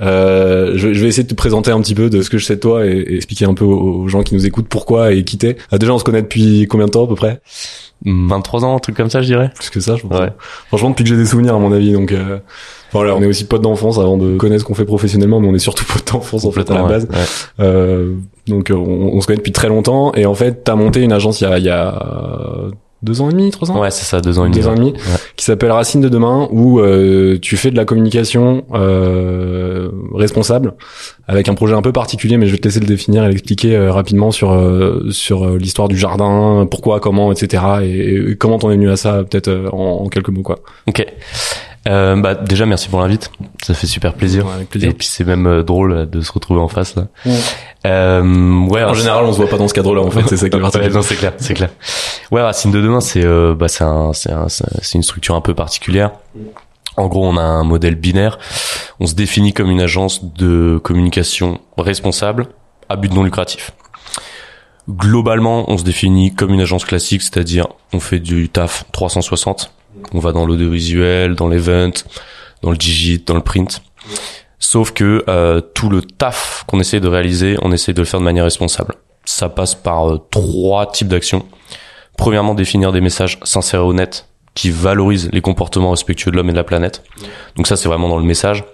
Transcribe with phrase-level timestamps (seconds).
[0.00, 2.44] euh, je, je, vais essayer de te présenter un petit peu de ce que je
[2.44, 5.24] sais de toi et, et expliquer un peu aux, gens qui nous écoutes pourquoi et
[5.24, 5.56] qui t'es.
[5.72, 7.40] Euh, déjà, on se connaît depuis combien de temps à peu près
[8.04, 9.50] 23 ans, un truc comme ça, je dirais.
[9.56, 10.18] Plus que ça, je pense.
[10.18, 10.32] Ouais.
[10.68, 11.92] Franchement, depuis que j'ai des souvenirs, à mon avis.
[11.92, 12.38] Donc, euh,
[12.92, 15.54] voilà, on est aussi potes d'enfance avant de connaître ce qu'on fait professionnellement, mais on
[15.54, 17.08] est surtout potes d'enfance en fait à la base.
[17.58, 18.14] Euh,
[18.46, 20.12] donc, on, on, se connaît depuis très longtemps.
[20.14, 22.70] Et en fait, t'as monté une agence il y a, il y a
[23.02, 23.80] deux ans et demi, trois ans.
[23.80, 24.60] Ouais, c'est ça, deux ans et demi.
[24.60, 24.94] Deux ans et demi,
[25.36, 30.74] qui s'appelle Racine de demain, où euh, tu fais de la communication euh, responsable
[31.28, 33.76] avec un projet un peu particulier, mais je vais te laisser le définir et l'expliquer
[33.76, 37.62] euh, rapidement sur euh, sur euh, l'histoire du jardin, pourquoi, comment, etc.
[37.82, 40.58] Et, et comment t'en es venu à ça, peut-être en, en, quelques mots, quoi.
[40.86, 41.06] Ok.
[41.86, 43.30] Euh, bah déjà merci pour l'invite,
[43.62, 44.46] ça fait super plaisir.
[44.46, 44.90] Ouais, avec plaisir.
[44.90, 47.06] Et puis c'est même euh, drôle de se retrouver en face là.
[47.24, 47.38] Ouais.
[47.86, 48.82] Euh, ouais.
[48.82, 50.60] En général on se voit pas dans ce cadre-là en fait, c'est ça qui est
[50.60, 50.92] particulier.
[50.92, 51.70] non c'est clair, c'est clair.
[52.30, 55.40] Ouais, Racine de demain c'est euh, bah c'est un c'est un, c'est une structure un
[55.40, 56.10] peu particulière.
[56.96, 58.38] En gros, on a un modèle binaire.
[58.98, 62.48] On se définit comme une agence de communication responsable
[62.88, 63.70] à but non lucratif.
[64.90, 69.70] Globalement, on se définit comme une agence classique, c'est-à-dire on fait du taf 360
[70.12, 71.90] on va dans l'audiovisuel, dans l'event,
[72.62, 73.82] dans le digit, dans le print.
[74.58, 78.20] Sauf que euh, tout le taf qu'on essaie de réaliser, on essaie de le faire
[78.20, 78.94] de manière responsable.
[79.24, 81.46] Ça passe par euh, trois types d'actions.
[82.16, 86.52] Premièrement, définir des messages sincères et honnêtes qui valorisent les comportements respectueux de l'homme et
[86.52, 87.04] de la planète.
[87.54, 88.64] Donc ça, c'est vraiment dans le message.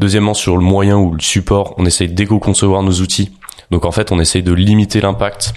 [0.00, 3.30] Deuxièmement, sur le moyen ou le support, on essaye d'éco-concevoir nos outils.
[3.70, 5.54] Donc en fait, on essaye de limiter l'impact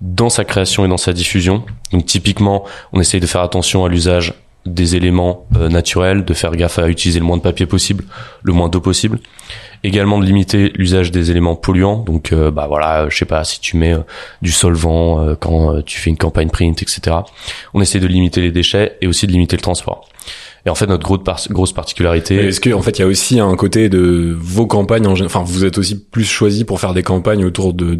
[0.00, 1.64] dans sa création et dans sa diffusion.
[1.92, 4.34] Donc typiquement, on essaye de faire attention à l'usage
[4.66, 8.04] des éléments euh, naturels, de faire gaffe à utiliser le moins de papier possible,
[8.42, 9.20] le moins d'eau possible.
[9.84, 11.98] Également de limiter l'usage des éléments polluants.
[11.98, 14.00] Donc euh, bah voilà, je sais pas si tu mets euh,
[14.42, 17.18] du solvant quand tu fais une campagne print, etc.
[17.74, 20.08] On essaie de limiter les déchets et aussi de limiter le transport.
[20.66, 22.34] Et en fait, notre grosse, par grosse particularité.
[22.34, 25.44] Est-ce que en fait, il y a aussi un côté de vos campagnes, en, enfin,
[25.46, 27.94] vous êtes aussi plus choisi pour faire des campagnes autour de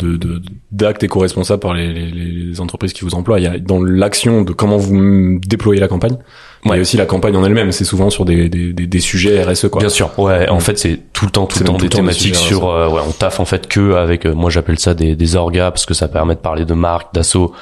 [0.73, 3.39] d'actes de, éco-responsables par les, les, les, entreprises qui vous emploient?
[3.39, 6.17] Il y a dans l'action de comment vous déployez la campagne.
[6.65, 7.71] Il y a aussi la campagne en elle-même.
[7.71, 9.81] C'est souvent sur des, des, des, sujets RSE, quoi.
[9.81, 10.19] Bien sûr.
[10.19, 10.49] Ouais.
[10.49, 12.69] En fait, c'est tout le temps, tout le temps des thématiques sur.
[12.69, 14.27] Euh, ouais, on taffe en fait que avec.
[14.27, 17.15] Euh, moi, j'appelle ça des, des orgas parce que ça permet de parler de marques,
[17.15, 17.53] d'assaut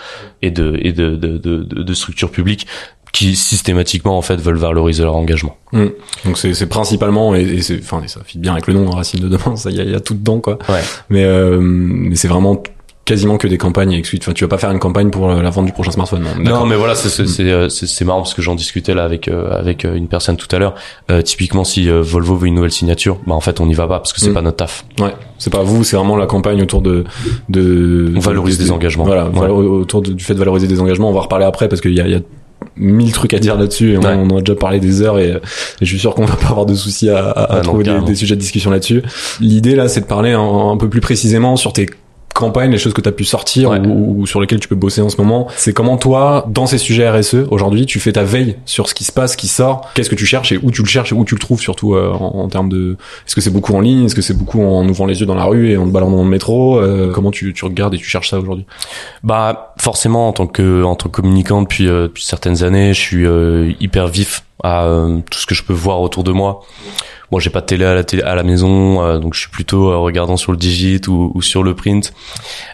[0.40, 2.66] et de et de de, de, de structures publiques
[3.14, 5.56] qui systématiquement en fait veulent valoriser leur engagement.
[5.72, 5.86] Mmh.
[6.26, 8.96] Donc c'est, c'est principalement et, et c'est enfin ça fit bien avec le nom hein,
[8.96, 10.58] Racine de demain, ça il y a, y a, tout dedans quoi.
[10.68, 10.82] Ouais.
[11.08, 12.62] Mais euh, mais c'est vraiment
[13.04, 14.22] quasiment que des campagnes avec suite.
[14.22, 16.24] Enfin, tu vas pas faire une campagne pour la vente du prochain smartphone.
[16.38, 17.26] Non, non mais voilà, c'est c'est,
[17.68, 20.48] c'est, c'est marrant parce que j'en discutais là avec euh, avec euh, une personne tout
[20.54, 20.74] à l'heure.
[21.10, 23.86] Euh, typiquement, si euh, Volvo veut une nouvelle signature, bah en fait, on n'y va
[23.86, 24.34] pas parce que c'est mmh.
[24.34, 24.84] pas notre taf.
[24.98, 27.04] Ouais, c'est pas vous, c'est vraiment la campagne autour de
[27.48, 28.12] de.
[28.16, 29.04] On valorise des, des engagements.
[29.04, 29.48] Voilà, ouais.
[29.48, 31.10] autour de, du fait de valoriser des engagements.
[31.10, 32.20] On va reparler après parce qu'il y a, y a
[32.76, 33.96] mille trucs à dire là-dessus.
[33.96, 34.06] Ouais.
[34.06, 35.40] On, en a déjà parlé des heures et, et
[35.80, 38.14] je suis sûr qu'on va pas avoir de soucis à, à, à trouver des, des,
[38.14, 39.02] sujets de discussion là-dessus.
[39.40, 41.86] L'idée là, c'est de parler un, un, peu plus précisément sur tes
[42.34, 43.78] campagnes, les choses que tu as pu sortir ouais.
[43.78, 45.46] ou, ou, sur lesquelles tu peux bosser en ce moment.
[45.56, 49.04] C'est comment toi, dans ces sujets RSE, aujourd'hui, tu fais ta veille sur ce qui
[49.04, 51.14] se passe, ce qui sort, qu'est-ce que tu cherches et où tu le cherches et
[51.14, 52.96] où tu le trouves surtout euh, en, en, termes de...
[53.26, 55.34] Est-ce que c'est beaucoup en ligne Est-ce que c'est beaucoup en ouvrant les yeux dans
[55.34, 57.98] la rue et en te baladant dans le métro euh, Comment tu, tu regardes et
[57.98, 58.66] tu cherches ça aujourd'hui?
[59.22, 63.00] Bah forcément, en tant que, en tant que communicant depuis, euh, depuis certaines années, je
[63.00, 66.62] suis euh, hyper vif à euh, tout ce que je peux voir autour de moi.
[67.30, 69.50] Moi, j'ai pas de télé à la, télé, à la maison, euh, donc je suis
[69.50, 72.14] plutôt euh, regardant sur le digit ou, ou sur le print.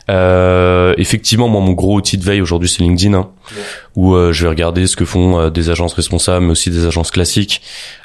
[0.08, 3.62] Euh, effectivement, moi, mon gros outil de veille aujourd'hui, c'est LinkedIn, hein, ouais.
[3.96, 6.86] où euh, je vais regarder ce que font euh, des agences responsables, mais aussi des
[6.86, 7.60] agences classiques.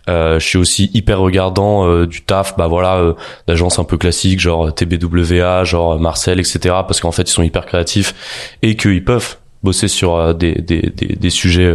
[0.08, 3.16] je suis aussi hyper regardant du taf, bah voilà,
[3.48, 6.58] d'agences un peu classiques, genre TBWA, genre Marcel, etc.
[6.88, 11.16] Parce qu'en fait, ils sont hyper créatifs et qu'ils peuvent bosser sur des, des, des,
[11.16, 11.74] des sujets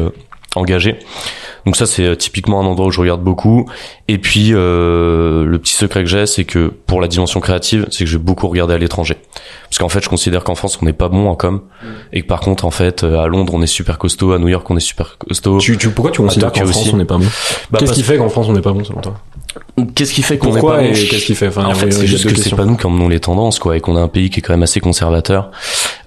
[0.56, 0.99] engagés.
[1.67, 3.67] Donc ça c'est typiquement un endroit où je regarde beaucoup.
[4.08, 8.05] Et puis euh, le petit secret que j'ai, c'est que pour la dimension créative, c'est
[8.05, 9.17] que je vais beaucoup regarder à l'étranger.
[9.69, 11.87] Parce qu'en fait, je considère qu'en France on n'est pas bon en com, mmh.
[12.12, 14.69] et que par contre en fait à Londres on est super costaud, à New York
[14.70, 15.58] on est super costaud.
[15.58, 17.26] Tu, tu pourquoi tu considères qu'en France on n'est pas bon?
[17.70, 19.14] Bah, Qu'est-ce qui fait qu'en France on n'est pas bon selon toi?
[19.94, 22.29] Qu'est-ce qui fait qu'on est pas et qu'est-ce qui fait enfin, En fait, c'est juste
[22.29, 24.41] que c'est pas nous qui emmenons les tendances, quoi, et qu'on a un pays qui
[24.41, 25.50] est quand même assez conservateur.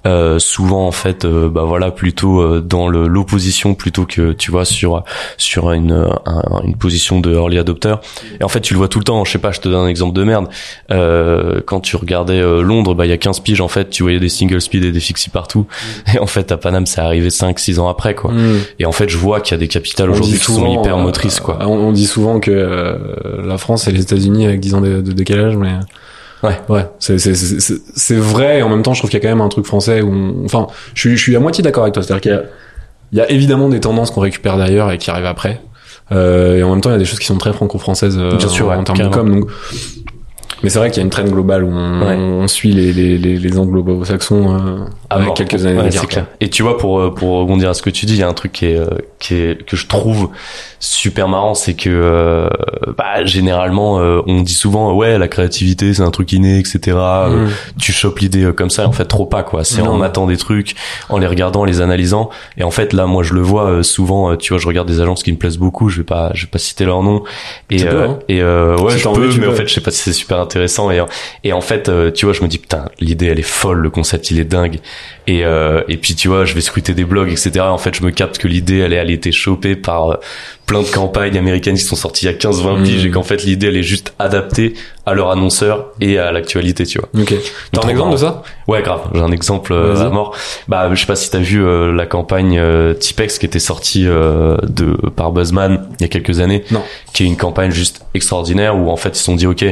[0.06, 4.66] euh, souvent en fait euh, bah voilà plutôt euh, dans l'opposition plutôt que tu vois
[4.66, 5.04] sur
[5.38, 5.94] sur une
[6.25, 7.95] un- une position de early adopter.
[8.42, 9.86] Et en fait tu le vois tout le temps je sais pas je te donne
[9.86, 10.50] un exemple de merde.
[10.92, 14.19] Euh, quand tu regardais Londres bah il y a 15 piges en fait tu voyais
[14.19, 15.68] des single speed et des fixie partout.
[16.13, 18.31] Et en fait à Paname c'est arrivé 5 6 ans après quoi.
[18.34, 18.57] Mm.
[18.80, 21.40] et en fait je vois qu'il y a des capitales aujourd'hui qui sont hyper motrices
[21.40, 21.60] quoi.
[21.62, 22.98] On, on dit souvent que euh,
[23.41, 25.71] la France et les États-Unis avec 10 ans de, de décalage, mais
[26.44, 26.59] Ouais.
[26.68, 28.59] ouais, c'est vrai.
[28.59, 30.12] Et en même temps, je trouve qu'il y a quand même un truc français où,
[30.12, 32.03] on- enfin, je suis je suis à moitié d'accord avec toi.
[32.03, 32.44] C'est-à-dire qu'il y a
[33.13, 35.62] il y a évidemment des tendances qu'on récupère d'ailleurs et qui arrivent après.
[36.12, 38.31] Euh, et en même temps, il y a des choses qui sont très franco-françaises euh,
[38.31, 39.31] en, ouais, en termes de com.
[39.39, 39.50] Donc,
[40.63, 42.15] mais c'est vrai qu'il y a une traîne globale où on, Ouais.
[42.15, 46.25] on suit les les les, les anglo-saxons euh, Ah avec quelques années Ouais, c'est clair.
[46.41, 48.27] Et tu vois, pour euh, pour rebondir à ce que tu dis, il y a
[48.27, 48.88] un truc qui est euh,
[49.24, 50.30] qui est que je trouve
[50.80, 52.50] super marrant, c'est que euh,
[52.98, 56.80] bah, généralement euh, on dit souvent ouais la créativité c'est un truc inné, etc.
[56.98, 57.50] Euh, Mm.
[57.80, 59.64] Tu chopes l'idée euh, comme ça, et en fait trop pas quoi.
[59.64, 60.75] C'est en matant des trucs,
[61.10, 62.30] en les regardant, en les analysant.
[62.58, 64.31] Et en fait là, moi je le vois euh, souvent.
[64.31, 65.88] euh, tu vois, je regarde des agences qui me plaisent beaucoup.
[65.90, 67.24] Je vais pas je vais pas citer leur nom.
[67.69, 68.19] Et Tu peux, euh, hein.
[68.28, 70.92] et euh, ouais je peux, mais en fait je sais pas si c'est super intéressant.
[70.92, 71.02] Et
[71.44, 73.90] et en fait euh, tu vois, je me dis putain l'idée elle est folle, le
[73.90, 74.80] concept il est dingue.
[75.28, 77.62] Et, euh, et puis tu vois, je vais scruter des blogs, etc.
[77.62, 80.20] En fait, je me capte que l'idée, elle, elle été chopée par
[80.65, 82.83] plein de campagnes américaines qui sont sorties il y a 15-20 Mm.
[82.83, 84.74] piges et qu'en fait l'idée, elle est juste adaptée
[85.06, 87.10] à leur annonceur et à l'actualité, tu vois.
[87.21, 87.33] Ok.
[87.74, 89.01] T'as un exemple de ça Ouais, grave.
[89.13, 90.36] J'ai un exemple euh, à mort.
[90.69, 94.06] Bah, je sais pas si t'as vu euh, la campagne euh, Tipex qui était sortie
[94.07, 96.63] euh, de par Buzzman il y a quelques années.
[96.71, 96.81] Non.
[97.13, 99.66] Qui est une campagne juste extraordinaire où en fait ils se sont dit ok.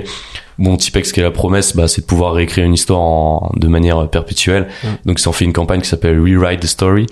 [0.60, 3.68] Bon, Tipex, qui est la promesse, bah, c'est de pouvoir réécrire une histoire en, de
[3.68, 4.68] manière perpétuelle.
[4.84, 4.88] Mm.
[5.06, 7.08] Donc, ils ont fait une campagne qui s'appelle Rewrite the Story,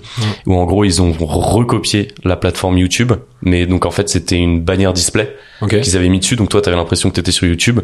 [0.46, 3.12] où en gros, ils ont recopié la plateforme YouTube.
[3.42, 5.80] Mais donc, en fait, c'était une bannière display Ok.
[5.80, 6.36] qu'ils avaient mis dessus.
[6.36, 7.80] Donc toi, t'avais l'impression que t'étais sur YouTube.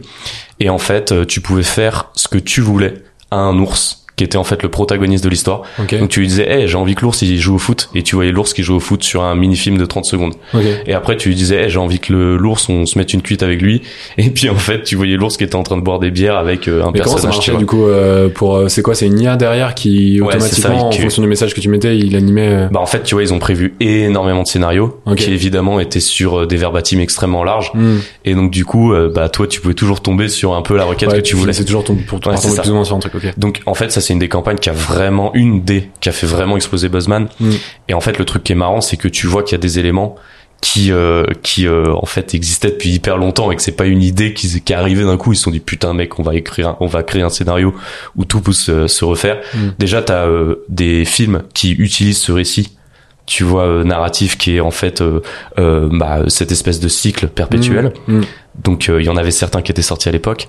[0.60, 2.94] Et en fait, euh, tu pouvais faire ce que tu voulais
[3.30, 5.62] à un ours qui était en fait le protagoniste de l'histoire.
[5.78, 5.98] Ok.
[5.98, 8.14] Donc tu lui disais, hey, j'ai envie que l'ours il joue au foot, et tu
[8.14, 10.34] voyais l'ours qui joue au foot sur un mini-film de 30 secondes.
[10.54, 10.62] Ok.
[10.86, 13.42] Et après tu lui disais, hey, j'ai envie que l'ours on se mette une cuite
[13.42, 13.82] avec lui,
[14.18, 16.36] et puis en fait tu voyais l'ours qui était en train de boire des bières
[16.36, 17.34] avec euh, un Mais comment ça personnage.
[17.36, 20.40] marchait du coup euh, pour euh, c'est quoi c'est une IA derrière qui Ouais, c'est
[20.40, 22.86] ça, automatiquement en qui- fonction du message que tu mettais il animait euh, Bah en
[22.86, 25.16] fait tu vois ils ont prévu énormément de scénarios Ok.
[25.16, 27.98] qui évidemment étaient sur des verbatims extrêmement larges hmm.
[28.24, 31.10] et donc du coup bah toi tu pouvais toujours tomber sur un peu la requête
[31.10, 31.52] Ouais, que tu voulais.
[31.52, 33.60] c'est toujours ton, pour Ouais, pour c'est tomber plus ou moins sur un truc Donc
[33.66, 36.26] en fait ça c'est une des campagnes qui a vraiment une des qui a fait
[36.26, 37.28] vraiment exploser Buzzman.
[37.40, 37.50] Mm.
[37.88, 39.62] Et en fait le truc qui est marrant c'est que tu vois qu'il y a
[39.62, 40.16] des éléments
[40.62, 44.02] qui euh, qui euh, en fait existaient depuis hyper longtemps et que c'est pas une
[44.02, 46.34] idée qui, qui est arrivée d'un coup ils se sont dit putain mec on va
[46.34, 47.74] écrire un- on va créer un scénario
[48.16, 49.38] où tout peut se, se refaire.
[49.54, 49.58] Mm.
[49.78, 52.72] Déjà t'as euh, des films qui utilisent ce récit
[53.26, 55.02] tu vois euh, narratif qui est en fait
[55.58, 57.92] bah, cette espèce de cycle perpétuel.
[58.06, 58.22] Hmm.
[58.62, 60.48] Donc il y en avait certains qui étaient sortis à l'époque.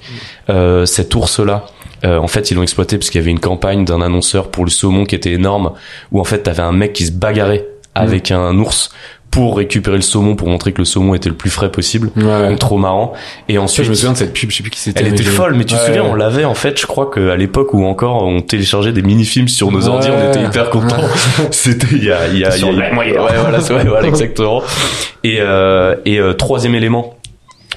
[0.86, 1.66] Cet ours-là,
[2.06, 4.66] euh, en fait, ils l'ont exploité parce qu'il y avait une campagne d'un annonceur pour
[4.66, 5.72] le saumon qui était énorme,
[6.12, 7.66] où en fait, t'avais un mec qui se bagarrait
[7.96, 8.92] avec un ours
[9.32, 12.12] pour récupérer le saumon, pour montrer que le saumon était le plus frais possible.
[12.16, 12.50] ouais.
[12.50, 13.14] Donc trop marrant.
[13.50, 15.24] Et ensuite, je me souviens de cette pub je sais plus qui c'était elle était
[15.24, 16.10] folle, mais tu te souviens, ouais.
[16.10, 19.70] on l'avait en fait, je crois qu'à l'époque où encore on téléchargeait des mini-films sur
[19.72, 20.96] nos ordi, on était hyper contents.
[21.52, 23.14] C'était il y a, il y a, il y a- le moyen.
[23.22, 24.62] ouais, voilà, exactement.
[25.24, 27.18] Et, euh, et euh, troisième élément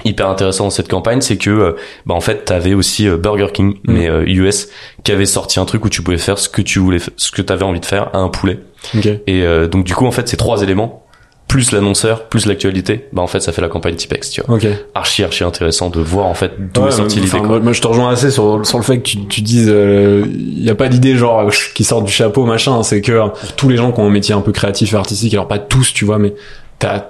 [0.05, 1.73] hyper intéressant dans cette campagne, c'est que euh,
[2.06, 3.93] bah en fait t'avais aussi euh, Burger King, Mm.
[3.93, 4.69] mais euh, US,
[5.05, 7.43] qui avait sorti un truc où tu pouvais faire ce que tu voulais, ce que
[7.43, 8.58] t'avais envie de faire à un poulet.
[8.97, 11.05] ok Et euh, donc du coup en fait ces trois éléments
[11.49, 14.55] plus l'annonceur, plus l'actualité, bah en fait ça fait la campagne Tipex, tu vois.
[14.55, 17.41] ok Archi archi intéressant de voir en fait d'où Ouais, est sortie l'idée.
[17.41, 20.62] moi, moi, je te rejoins assez sur, sur le fait que tu, tu dises il
[20.62, 23.52] y a pas d'idée genre euh, qui sort du chapeau machin c'est que euh, pour
[23.57, 25.92] tous les gens qui ont un métier un peu créatif et artistique alors pas tous
[25.92, 26.35] tu vois mais
[26.78, 27.07] t'as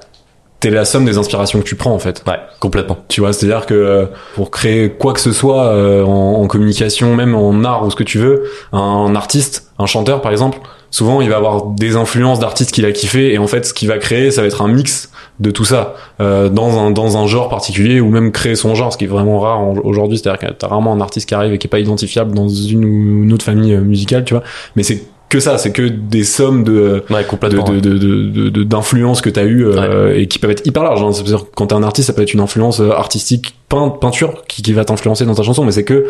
[0.61, 2.23] t'es la somme des inspirations que tu prends en fait.
[2.27, 2.99] Ouais, complètement.
[3.09, 6.43] tu vois c'est à dire que euh, pour créer quoi que ce soit euh, en,
[6.43, 10.33] en communication même en art ou ce que tu veux un artiste un chanteur par
[10.33, 10.59] exemple
[10.91, 13.89] souvent il va avoir des influences d'artistes qu'il a kiffé et en fait ce qu'il
[13.89, 17.27] va créer ça va être un mix de tout ça euh, dans un dans un
[17.27, 20.19] genre particulier ou même créer son genre ce qui est vraiment rare aujourd'hui.
[20.19, 22.85] C'est-à-dire que t'as rarement un artiste qui arrive et qui est pas identifiable dans une
[22.85, 24.43] ou une autre famille euh, musicale tu vois.
[24.77, 27.65] Mais c'est que ça c'est que des sommes de Ouais, de complètement.
[27.65, 31.03] de de de- de- d'influences que t'as eu euh, et qui peuvent être hyper larges
[31.03, 31.13] hein.
[31.13, 34.61] c'est-à-dire quand t'es un artiste ça peut être une influence euh, artistique peint, peinture qui,
[34.63, 36.07] qui va t'influencer dans ta chanson mais c'est que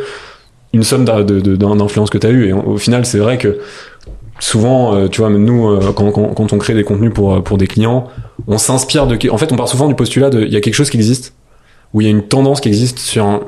[0.73, 3.39] une somme d'a- de- de- d'in- d'influences que t'as eu et au final c'est vrai
[3.39, 3.59] que
[4.39, 7.43] souvent euh, tu vois même nous euh, quand, quand, quand on crée des contenus pour
[7.45, 8.09] pour des clients
[8.47, 10.75] on s'inspire de en fait on part souvent du postulat de il y a quelque
[10.75, 11.35] chose qui existe
[11.93, 13.41] où il y a une tendance qui existe sur un,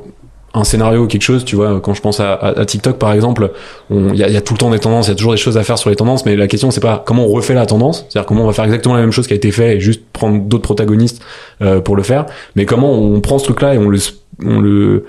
[0.55, 3.53] un scénario ou quelque chose tu vois quand je pense à, TikTok par exemple
[3.91, 5.63] il y a, tout le temps des tendances il y a toujours des choses à
[5.63, 8.19] faire sur les tendances mais la question c'est pas comment on refait la tendance c'est
[8.19, 9.81] à dire comment on va faire exactement la même chose qui a été fait et
[9.81, 11.23] juste prendre d'autres protagonistes
[11.63, 13.99] euh, pour le faire mais comment on prend ce truc là et on le
[14.45, 15.07] on le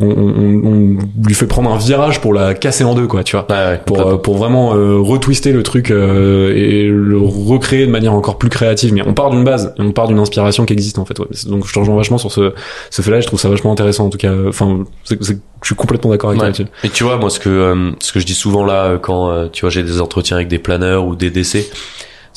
[0.00, 3.36] on, on, on lui fait prendre un virage pour la casser en deux, quoi, tu
[3.36, 3.46] vois.
[3.48, 7.90] Ouais, ouais, Pour, euh, pour vraiment euh, retwister le truc euh, et le recréer de
[7.90, 8.92] manière encore plus créative.
[8.92, 11.18] Mais on part d'une base, et on part d'une inspiration qui existe en fait.
[11.18, 11.26] Ouais.
[11.48, 12.52] Donc je te rejoins vachement sur ce,
[12.90, 13.18] ce fait-là.
[13.18, 14.32] et Je trouve ça vachement intéressant en tout cas.
[14.48, 16.52] Enfin, c'est- c'est- je suis complètement d'accord avec Ouais.
[16.52, 16.64] toi.
[16.84, 19.30] Et tu vois, moi, ce que euh, ce que je dis souvent là, euh, quand
[19.30, 21.66] euh, tu vois, j'ai des entretiens avec des planeurs ou des décès,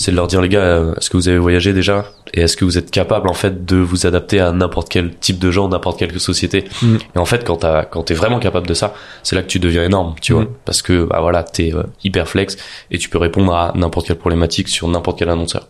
[0.01, 2.05] c'est de leur dire les gars, euh, est-ce que vous avez voyagé déjà?
[2.33, 5.39] Et est-ce que vous êtes capable en fait de vous adapter à n'importe quel type
[5.39, 6.63] de gens, n'importe quelle société?
[6.81, 6.95] Mm.
[7.15, 9.59] Et en fait, quand t'as quand t'es vraiment capable de ça, c'est là que tu
[9.59, 10.35] deviens énorme, tu Mm.
[10.35, 12.55] vois, parce que bah voilà, t'es euh, hyper flex
[12.91, 15.67] et tu peux répondre à n'importe quelle problématique sur n'importe quel annonceur.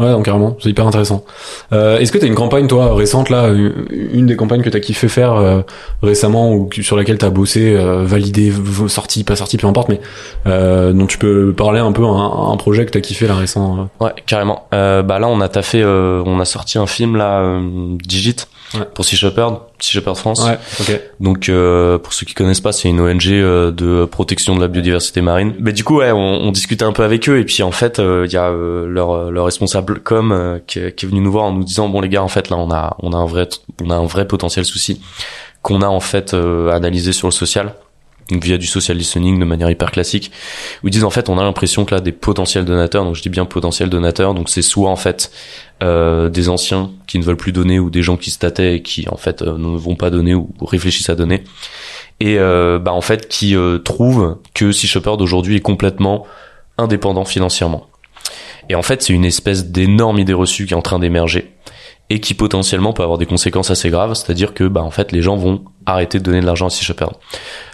[0.00, 1.24] Ouais, donc carrément, c'est hyper intéressant.
[1.74, 5.08] Euh, Est-ce que t'as une campagne, toi, récente là, une des campagnes que t'as kiffé
[5.08, 5.60] faire euh,
[6.02, 8.50] récemment ou sur laquelle t'as bossé, euh, validé,
[8.88, 10.00] sorti, pas sorti, peu importe, mais
[10.46, 13.90] euh, dont tu peux parler un peu un, un projet que t'as kiffé là récent.
[14.00, 14.04] euh?
[14.06, 14.66] Ouais, carrément.
[14.72, 17.60] Euh, bah là, on a taffé, on a sorti un film là,
[18.02, 18.36] Digit,
[18.74, 18.86] Ouais.
[18.94, 20.44] pour Sea Shepherd, Sea Shepherd France.
[20.44, 21.00] Ouais, ok.
[21.18, 24.68] Donc, euh, pour ceux qui connaissent pas, c'est une ONG euh, de protection de la
[24.68, 25.54] biodiversité marine.
[25.58, 27.98] Mais du coup, ouais, on, on discutait un peu avec eux et puis en fait,
[27.98, 31.20] euh, il y a euh, leur, leur responsable com euh, qui, est- qui est venu
[31.20, 33.16] nous voir en nous disant bon les gars, en fait là, on a on a
[33.16, 33.48] un vrai
[33.82, 35.00] on a un vrai potentiel souci
[35.62, 37.74] qu'on a en fait euh, analysé sur le social.
[38.30, 40.30] Donc via du social listening de manière hyper classique,
[40.84, 43.22] où ils disent en fait on a l'impression que là des potentiels donateurs, donc je
[43.22, 45.32] dis bien potentiels donateurs, donc c'est soit en fait
[45.82, 48.82] euh, des anciens qui ne veulent plus donner ou des gens qui se tâtaient et
[48.82, 51.42] qui en fait euh, ne vont pas donner ou réfléchissent à donner
[52.20, 56.24] et euh, bah en fait qui euh, trouvent que Sea Shepherd aujourd'hui est complètement
[56.78, 57.88] indépendant financièrement.
[58.68, 61.52] Et en fait, c'est une espèce d'énorme idée reçue qui est en train d'émerger
[62.08, 65.22] et qui potentiellement peut avoir des conséquences assez graves, c'est-à-dire que bah en fait les
[65.22, 67.14] gens vont arrêter de donner de l'argent à Sea Shepherd.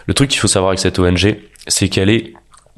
[0.06, 2.32] Le truc qu'il faut savoir avec cette ONG, c'est qu'elle est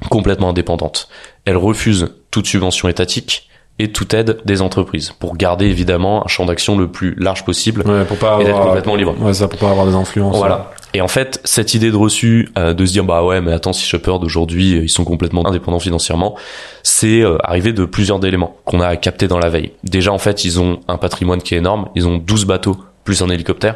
[0.09, 1.07] complètement indépendante.
[1.45, 3.49] Elle refuse toute subvention étatique
[3.79, 7.81] et toute aide des entreprises pour garder évidemment un champ d'action le plus large possible
[7.89, 8.67] Ouais, pour pas et d'être avoir.
[8.67, 9.15] complètement libre.
[9.19, 10.35] Ouais, ça, pour pas avoir des influences.
[10.37, 10.71] Voilà.
[10.93, 13.73] Et en fait, cette idée de reçu euh, de se dire bah ouais, mais attends,
[13.73, 16.35] si Shepherd aujourd'hui, euh, ils sont complètement indépendants financièrement,
[16.83, 19.71] c'est euh, arrivé de plusieurs éléments qu'on a capté dans la veille.
[19.83, 23.21] Déjà en fait, ils ont un patrimoine qui est énorme, ils ont 12 bateaux plus
[23.21, 23.75] un hélicoptère.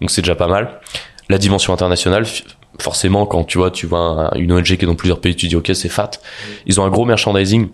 [0.00, 0.80] Donc c'est déjà pas mal.
[1.28, 2.24] La dimension internationale
[2.80, 5.48] forcément quand tu vois tu vois un- une ONG qui est dans plusieurs pays, tu
[5.48, 6.12] dis OK, c'est fat.
[6.66, 7.68] Ils ont un gros merchandising.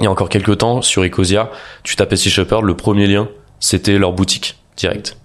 [0.00, 1.50] Il y a encore quelques temps sur Ecosia,
[1.82, 3.28] tu tapais Sea Shepherd, le premier lien,
[3.60, 5.18] c'était leur boutique direct.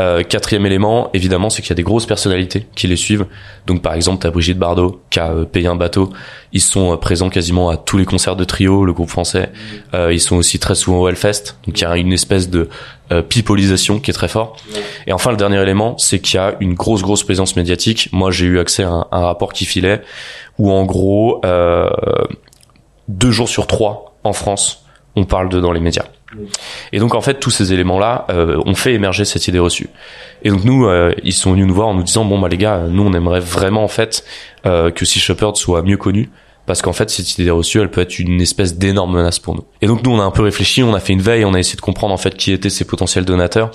[0.00, 3.26] Euh, quatrième élément, évidemment, c'est qu'il y a des grosses personnalités qui les suivent.
[3.66, 6.12] Donc, par exemple, t'as Brigitte Bardot qui a euh, payé un bateau.
[6.52, 9.50] Ils sont euh, présents quasiment à tous les concerts de trio, le groupe français.
[9.94, 11.56] Euh, ils sont aussi très souvent au Hellfest.
[11.66, 12.68] Donc, il y a une espèce de
[13.28, 14.56] peopleisation qui est très fort.
[15.06, 18.08] Et enfin, le dernier élément, c'est qu'il y a une grosse, grosse présence médiatique.
[18.12, 20.02] Moi, j'ai eu accès à un, un rapport qui filait
[20.58, 21.42] où, en gros,
[23.08, 24.84] deux jours sur trois en France,
[25.16, 26.06] on parle de dans les médias.
[26.92, 29.88] Et donc en fait tous ces éléments-là euh, ont fait émerger cette idée reçue.
[30.42, 32.56] Et donc nous, euh, ils sont venus nous voir en nous disant bon bah les
[32.56, 34.24] gars, nous on aimerait vraiment en fait
[34.66, 36.30] euh, que Sea Shepherd soit mieux connu
[36.66, 39.64] parce qu'en fait cette idée reçue elle peut être une espèce d'énorme menace pour nous.
[39.82, 41.58] Et donc nous on a un peu réfléchi, on a fait une veille, on a
[41.58, 43.70] essayé de comprendre en fait qui étaient ces potentiels donateurs.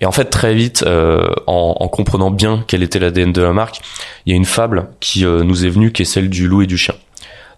[0.00, 3.52] Et en fait très vite, euh, en, en comprenant bien quel était l'ADN de la
[3.52, 3.80] marque,
[4.26, 6.62] il y a une fable qui euh, nous est venue qui est celle du loup
[6.62, 6.94] et du chien.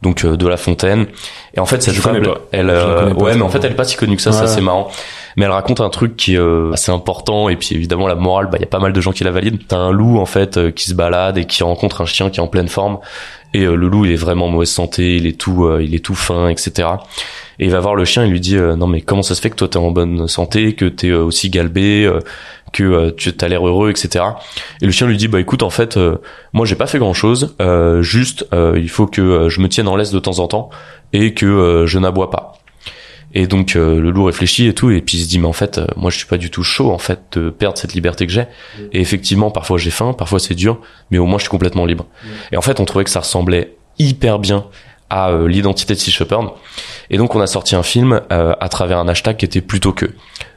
[0.05, 1.07] Donc euh, de La Fontaine.
[1.55, 3.97] Et en fait cette fable, elle, euh, ouais, mais en fait elle est pas si
[3.97, 4.89] connue que ça, ça c'est marrant.
[5.37, 8.47] Mais elle raconte un truc qui est euh, assez important et puis évidemment la morale,
[8.47, 9.59] bah il y a pas mal de gens qui la valident.
[9.67, 12.38] T'as un loup en fait euh, qui se balade et qui rencontre un chien qui
[12.38, 12.99] est en pleine forme
[13.53, 16.05] et euh, le loup il est vraiment en mauvaise santé, il est tout, il est
[16.05, 16.88] tout fin, etc.
[17.59, 19.50] Et il va voir le chien, il lui dit non mais comment ça se fait
[19.50, 22.11] que toi t'es en bonne santé, que t'es aussi galbé,
[22.73, 24.25] que tu as l'air heureux, etc.
[24.83, 25.99] Et le chien lui dit bah écoute en fait
[26.53, 27.55] moi j'ai pas fait grand chose,
[28.00, 30.71] juste il faut que je me tienne en laisse de temps en temps
[31.12, 32.44] et que je n'aboie pas.
[33.35, 35.53] Et donc euh, le loup réfléchit et tout et puis il se dit mais en
[35.53, 38.26] fait euh, moi je suis pas du tout chaud en fait de perdre cette liberté
[38.26, 38.47] que j'ai.
[38.93, 42.07] Et effectivement parfois j'ai faim, parfois c'est dur, mais au moins je suis complètement libre.
[42.53, 44.67] Et en fait on trouvait que ça ressemblait hyper bien
[45.11, 46.50] à euh, l'identité de Sea Shepherd.
[47.11, 49.93] Et donc on a sorti un film euh, à travers un hashtag qui était plutôt
[49.93, 50.07] que.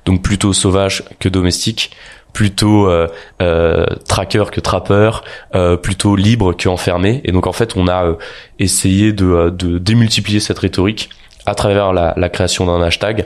[0.06, 1.92] Donc plutôt sauvage que domestique,
[2.34, 3.08] plutôt euh,
[3.42, 5.24] euh, tracker que trappeur,
[5.56, 7.22] euh, plutôt libre que enfermé.
[7.26, 8.14] Et donc en fait on a euh,
[8.60, 11.10] essayé de, de démultiplier cette rhétorique
[11.48, 13.26] à travers la, la création d'un hashtag.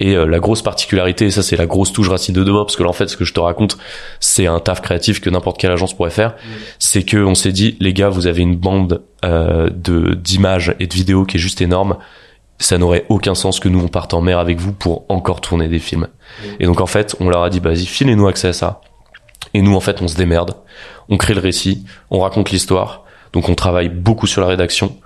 [0.00, 2.76] Et euh, la grosse particularité et ça c'est la grosse touche racine de demain parce
[2.76, 3.76] que là en fait ce que je te raconte
[4.20, 6.34] c'est un taf créatif que n'importe quelle agence pourrait faire.
[6.78, 10.86] C'est que on s'est dit les gars vous avez une bande euh, de d'images et
[10.86, 11.98] de vidéos qui est juste énorme.
[12.58, 15.68] Ça n'aurait aucun sens que nous on parte en mer avec vous pour encore tourner
[15.68, 16.08] des films.
[16.58, 18.80] Et donc en fait on leur a dit vas-y filez-nous accès à ça.
[19.52, 20.54] Et nous en fait on se démerde.
[21.10, 23.04] On crée le récit on raconte l'histoire.
[23.34, 24.96] Donc on travaille beaucoup sur la rédaction.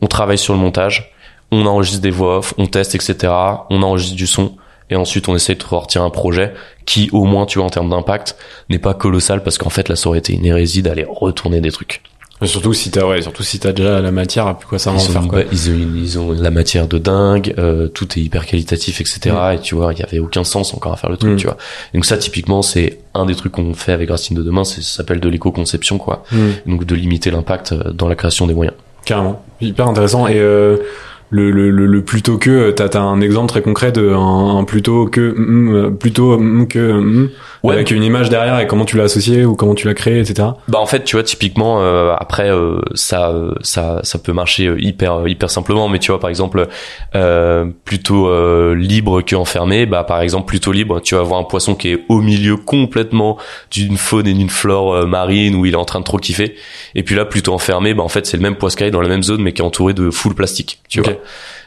[0.00, 1.11] On travaille sur le montage
[1.52, 3.32] on enregistre des voix off, on teste, etc.
[3.70, 4.54] On enregistre du son
[4.90, 6.52] et ensuite on essaye de sortir un projet
[6.86, 8.36] qui au moins tu vois en termes d'impact
[8.68, 11.70] n'est pas colossal parce qu'en fait là ça aurait été une hérésie d'aller retourner des
[11.70, 12.02] trucs
[12.40, 14.96] Mais surtout si t'as, ouais, surtout si t'as déjà la matière, plus quoi ça va
[14.96, 15.42] en faire, quoi.
[15.52, 19.36] ils, ont, ils ont la matière de dingue, euh, tout est hyper qualitatif, etc.
[19.54, 21.36] Et tu vois, il y avait aucun sens encore à faire le truc, Mm.
[21.36, 21.56] tu vois.
[21.94, 24.96] Donc ça, typiquement, c'est un des trucs qu'on fait avec Racine de demain, c'est ça
[24.96, 26.24] s'appelle de l'éco-conception, quoi.
[26.32, 26.50] Hmm.
[26.66, 28.76] Donc de limiter l'impact euh, dans la création des moyens.
[29.04, 29.40] Carrément.
[29.60, 30.26] Hyper intéressant.
[30.26, 30.78] Et euh,
[31.32, 34.64] le, le, le, le plutôt que, t'as, t'as un exemple très concret de un, un
[34.64, 37.30] plutôt que, mm, plutôt mm, que, mm,
[37.62, 37.74] Ouais.
[37.74, 40.48] avec une image derrière et comment tu l'as associé ou comment tu l'as créé, etc.
[40.66, 44.66] Bah en fait, tu vois, typiquement, euh, après, euh, ça, euh, ça, ça peut marcher
[44.66, 45.88] euh, hyper, euh, hyper simplement.
[45.88, 46.66] Mais tu vois, par exemple,
[47.14, 49.86] euh, plutôt euh, libre que enfermé.
[49.86, 53.38] Bah par exemple, plutôt libre, tu vas voir un poisson qui est au milieu complètement
[53.70, 56.56] d'une faune et d'une flore marine où il est en train de trop kiffer.
[56.96, 59.22] Et puis là, plutôt enfermé, bah en fait, c'est le même poiscaille dans la même
[59.22, 60.80] zone, mais qui est entouré de full plastique.
[60.88, 61.12] Tu vois.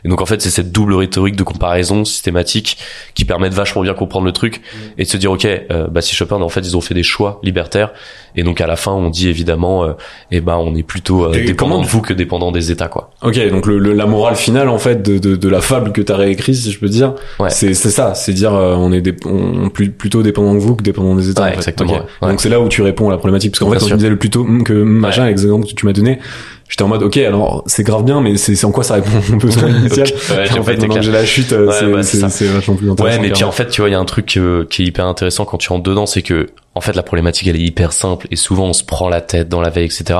[0.04, 2.78] Et donc en fait, c'est cette double rhétorique de comparaison systématique
[3.16, 4.62] qui permet de vachement bien comprendre le truc
[5.00, 7.04] et de se dire ok, euh, bah si Chopin en fait ils ont fait des
[7.04, 7.92] choix libertaires
[8.36, 9.94] et donc à la fin on dit évidemment euh,
[10.32, 13.12] eh ben on est plutôt euh, dépendant de vous que dépendant des États quoi.
[13.22, 16.02] Ok, donc le, le- la morale finale en fait de, de, de la fable que
[16.02, 17.50] t'as réécrit, si je peux dire, Ouais.
[17.50, 20.84] c'est ça, c'est dire euh, on est dé- on, plus, plutôt dépendant de vous que
[20.84, 21.42] dépendant des États.
[21.44, 21.58] Ouais, en fait.
[21.58, 22.30] exactement, ouais.
[22.30, 24.10] Donc c'est là où tu réponds à la problématique parce qu'en fait quand tu disais
[24.10, 26.20] le plutôt mm, que machin, avec l'exemple que tu m'as donné,
[26.68, 29.36] j'étais en mode ok alors c'est grave bien mais c'est en quoi ça répond au
[29.38, 30.08] besoin initial.
[30.08, 30.38] Ok.
[30.38, 32.90] Ouais, en fait maintenant que j'ai la chute, euh, Ouais, c'est bah, c'est vachement plus
[32.90, 33.18] intéressant.
[33.18, 34.86] Ouais, mais puis en fait, tu vois, il y a un truc euh, qui est
[34.86, 37.94] hyper intéressant quand tu rentres dedans, c'est que en fait la problématique elle est hyper
[37.94, 40.20] simple et souvent on se prend la tête dans la veille, etc.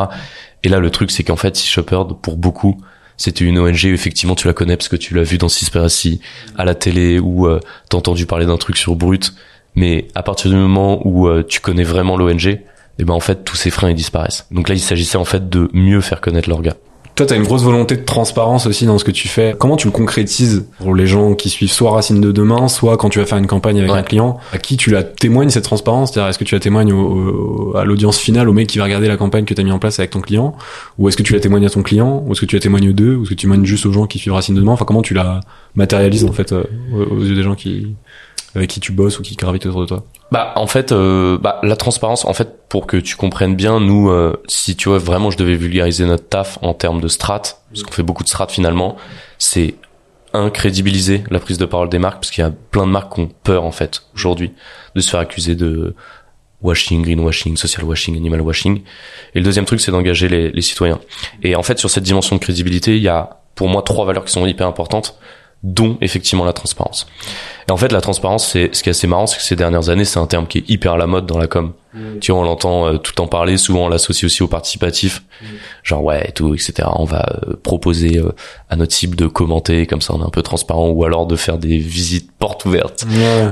[0.64, 2.78] Et là, le truc c'est qu'en fait, Sea Shepherd pour beaucoup
[3.18, 6.20] c'était une ONG, effectivement, tu la connais parce que tu l'as vu dans Seaspiracy,
[6.58, 7.60] à la télé, ou euh,
[7.90, 9.34] t'as entendu parler d'un truc sur Brut.
[9.76, 12.60] Mais à partir du moment où euh, tu connais vraiment l'ONG,
[13.00, 14.46] eh ben en fait tous ces freins ils disparaissent.
[14.52, 16.76] Donc là, il s'agissait en fait de mieux faire connaître leur gars.
[17.16, 19.56] Toi, t'as une grosse volonté de transparence aussi dans ce que tu fais.
[19.58, 23.08] Comment tu le concrétises pour les gens qui suivent soit Racine de demain, soit quand
[23.08, 23.98] tu vas faire une campagne avec Ouais.
[24.00, 24.38] un client?
[24.52, 26.12] À qui tu la témoignes cette transparence?
[26.12, 28.84] C'est-à-dire, est-ce que tu la témoignes au- au- à l'audience finale, au mec qui va
[28.84, 30.58] regarder la campagne que t'as mis en place avec ton client?
[30.98, 32.22] Ou est-ce que tu la témoignes à ton client?
[32.28, 33.16] Ou est-ce que tu la témoignes aux deux?
[33.16, 34.74] Ou est-ce que tu témoignes juste aux gens qui suivent Racine de demain?
[34.74, 35.40] Enfin, comment tu la
[35.76, 37.96] matérialises en fait euh, aux yeux des gens qui
[38.56, 41.60] avec qui tu bosses ou qui gravitent autour de toi Bah en fait, euh, bah,
[41.64, 45.30] la transparence, en fait, pour que tu comprennes bien, nous, euh, si tu vois vraiment,
[45.30, 48.48] je devais vulgariser notre taf en termes de strat, parce qu'on fait beaucoup de strat
[48.48, 48.96] finalement,
[49.38, 49.76] c'est
[50.34, 53.14] un crédibiliser la prise de parole des marques, parce qu'il y a plein de marques
[53.16, 54.52] qui ont peur en fait aujourd'hui
[54.96, 55.96] de se faire accuser de
[56.62, 58.82] washing, greenwashing, social washing, animal washing.
[59.34, 61.00] Et le deuxième truc, c'est d'engager les, les citoyens.
[61.44, 64.26] Et en fait, sur cette dimension de crédibilité, il y a pour moi trois valeurs
[64.26, 65.18] qui sont hyper importantes
[65.64, 67.08] dont effectivement la transparence.
[67.68, 69.90] Et en fait, la transparence, c'est ce qui est assez marrant, c'est que ces dernières
[69.90, 71.74] années, c'est un terme qui est hyper à la mode dans la com.
[72.20, 75.24] Tu vois, on l'entend euh, tout le temps parler, souvent on l'associe aussi au participatif,
[75.82, 76.90] genre ouais, et tout, etc.
[76.94, 78.34] On va euh, proposer euh,
[78.70, 81.38] à notre cible de commenter, comme ça on est un peu transparent, ou alors de
[81.38, 83.06] faire des visites portes ouvertes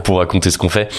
[0.03, 0.89] pour raconter ce qu'on fait.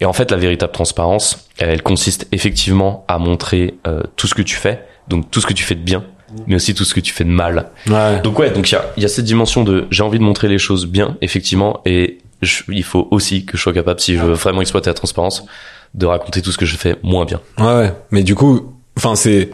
[0.00, 4.34] Et en fait, la véritable transparence, elle, elle consiste effectivement à montrer euh, tout ce
[4.34, 6.04] que tu fais, donc tout ce que tu fais de bien,
[6.46, 7.70] mais aussi tout ce que tu fais de mal.
[7.88, 8.20] Ouais.
[8.22, 10.48] Donc ouais, donc il y a, y a cette dimension de j'ai envie de montrer
[10.48, 14.20] les choses bien, effectivement, et je- il faut aussi que je sois capable, si je
[14.22, 15.44] veux vraiment exploiter la transparence,
[15.94, 17.40] de raconter tout ce que je fais moins bien.
[17.58, 17.92] Ouais, ouais.
[18.10, 19.50] Mais du coup, enfin, c'est,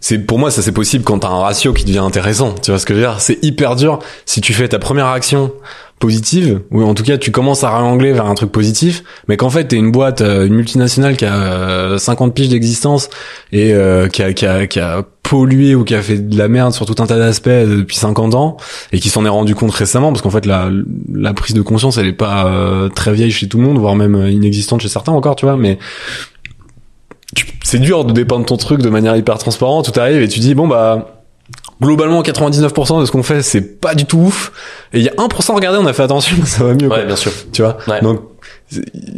[0.00, 2.54] c'est, pour moi, ça c'est possible quand t'as un ratio qui devient intéressant.
[2.62, 3.20] Tu vois ce que je veux dire?
[3.20, 5.52] C'est hyper dur si tu fais ta première action
[5.98, 9.50] positive, ou en tout cas tu commences à réangler vers un truc positif, mais qu'en
[9.50, 13.10] fait t'es une boîte, euh, une multinationale qui a euh, 50 piges d'existence
[13.52, 16.48] et euh, qui, a, qui, a, qui a pollué ou qui a fait de la
[16.48, 18.56] merde sur tout un tas d'aspects depuis 50 ans
[18.92, 20.70] et qui s'en est rendu compte récemment parce qu'en fait la,
[21.12, 23.94] la prise de conscience elle est pas euh, très vieille chez tout le monde, voire
[23.94, 25.78] même euh, inexistante chez certains encore, tu vois, mais
[27.62, 29.92] c'est dur de dépeindre ton truc de manière hyper transparente.
[29.92, 31.16] Tout arrive et tu dis bon bah
[31.82, 34.52] globalement 99% de ce qu'on fait c'est pas du tout ouf.
[34.92, 36.88] Et il y a 1% regardez on a fait attention ça va mieux.
[36.88, 36.98] quoi.
[36.98, 37.32] Ouais, bien sûr.
[37.52, 37.76] Tu vois?
[37.88, 38.00] Ouais.
[38.02, 38.20] Donc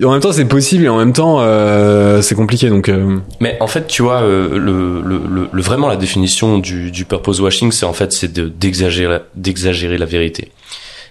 [0.05, 2.89] en même temps c'est possible et en même temps euh, c'est compliqué donc.
[2.89, 7.05] euh, Mais en fait, tu vois, euh, le, le, le, vraiment la définition du, du
[7.05, 10.53] purpose washing, c'est en fait c'est de d'exagérer la- d'exagérer la vérité.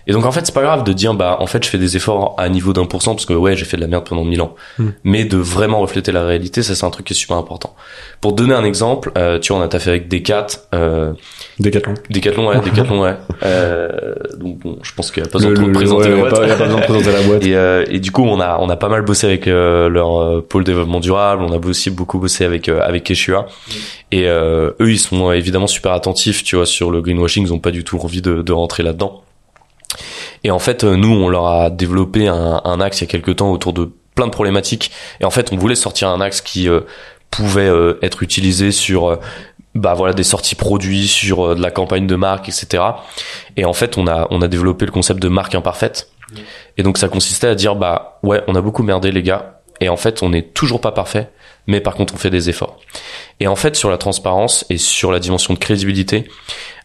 [0.08, 1.96] Et donc en fait, c'est pas grave de dire bah en fait je fais des
[1.96, 4.24] efforts à niveau d'un pour cent parce que ouais j'ai fait de la merde pendant
[4.24, 4.56] mille ans.
[4.78, 4.90] Hmm.
[5.04, 7.76] Mais de vraiment refléter la réalité, ça c'est un truc qui est super important.
[8.20, 11.14] Pour donner un exemple, euh, tu vois on a taffé avec Decat, euh,
[11.60, 11.94] Décathlon.
[12.10, 13.16] Decathlon ouais, Decathlon ouais.
[13.44, 13.90] Euh,
[14.38, 16.48] donc bon, je pense qu'il y a pas besoin de présenter la boîte.
[16.48, 17.46] y a pas besoin de présenter la boîte.
[17.46, 20.22] Et, euh, et du coup, on a on a pas mal bossé avec euh, leur
[20.22, 21.44] euh, pôle développement durable.
[21.44, 23.48] On a aussi beaucoup bossé avec euh, avec Keshua.
[24.12, 27.46] Et euh, eux, ils sont évidemment super attentifs, tu vois, sur le greenwashing.
[27.46, 29.24] Ils ont pas du tout envie de, de rentrer là-dedans.
[30.44, 33.12] Et en fait, euh, nous, on leur a développé un, un axe il y a
[33.12, 34.92] quelques temps autour de plein de problématiques.
[35.20, 36.82] Et en fait, on voulait sortir un axe qui euh,
[37.30, 39.20] pouvait euh, être utilisé sur euh,
[39.74, 42.84] bah voilà des sorties produits, sur de la campagne de marque, etc.
[43.56, 46.10] Et en fait, on a on a développé le concept de marque imparfaite.
[46.78, 49.90] Et donc ça consistait à dire bah ouais, on a beaucoup merdé les gars, et
[49.90, 51.30] en fait on n'est toujours pas parfait,
[51.68, 52.80] mais par contre on fait des efforts.
[53.42, 56.26] Et en fait sur la transparence et sur la dimension de crédibilité,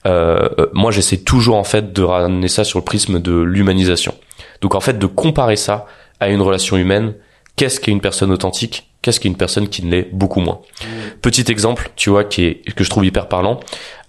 [0.07, 4.15] euh, euh, moi j'essaie toujours en fait de ramener ça sur le prisme de l'humanisation.
[4.61, 5.87] Donc en fait de comparer ça
[6.19, 7.15] à une relation humaine,
[7.57, 10.61] qu'est-ce qu'est une personne authentique, qu'est-ce qu'est une personne qui ne l'est beaucoup moins.
[11.23, 13.61] Petit exemple, tu vois, qui est que je trouve hyper parlant.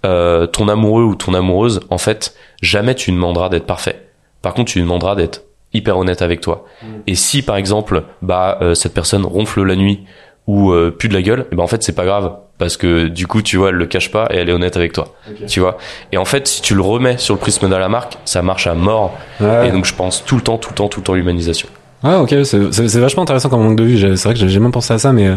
[0.06, 4.08] Euh, ton amoureux ou ton amoureuse, en fait, jamais tu ne demanderas d'être parfait.
[4.42, 6.64] Par contre, tu lui demanderas d'être hyper honnête avec toi.
[7.06, 10.04] Et si par exemple, bah euh, cette personne ronfle la nuit
[10.46, 13.06] ou euh, pue de la gueule, et ben en fait c'est pas grave parce que
[13.06, 15.14] du coup tu vois elle le cache pas et elle est honnête avec toi.
[15.46, 15.76] Tu vois?
[16.10, 18.66] Et en fait si tu le remets sur le prisme de la marque, ça marche
[18.66, 19.16] à mort.
[19.40, 19.68] Ouais.
[19.68, 21.68] Et donc je pense tout le temps, tout le temps, tout le temps l'humanisation.
[22.02, 24.16] Ah ok, c'est vachement intéressant comme angle de vue.
[24.16, 25.36] C'est vrai que j'ai jamais pensé à ça, mais euh,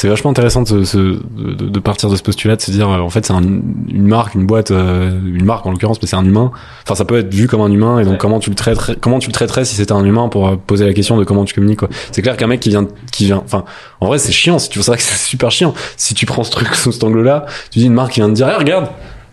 [0.00, 3.34] c'est vachement intéressant de, partir de ce postulat, de se dire euh, en fait c'est
[3.34, 6.52] un- une marque, une boîte, euh, une marque en l'occurrence, mais c'est un humain.
[6.84, 9.18] Enfin ça peut être vu comme un humain et donc comment tu le traiterais, comment
[9.18, 11.52] tu le traiterais si c'était un humain pour euh, poser la question de comment tu
[11.54, 11.90] communiques quoi.
[12.12, 13.64] C'est clair qu'un mec qui vient, qui vient, enfin
[14.00, 14.58] en vrai c'est chiant.
[14.58, 15.74] Si tu vrai que c'est super chiant.
[15.98, 18.34] Si tu prends ce truc sous cet angle-là, tu dis une marque qui vient de
[18.34, 18.88] dire eh, regarde.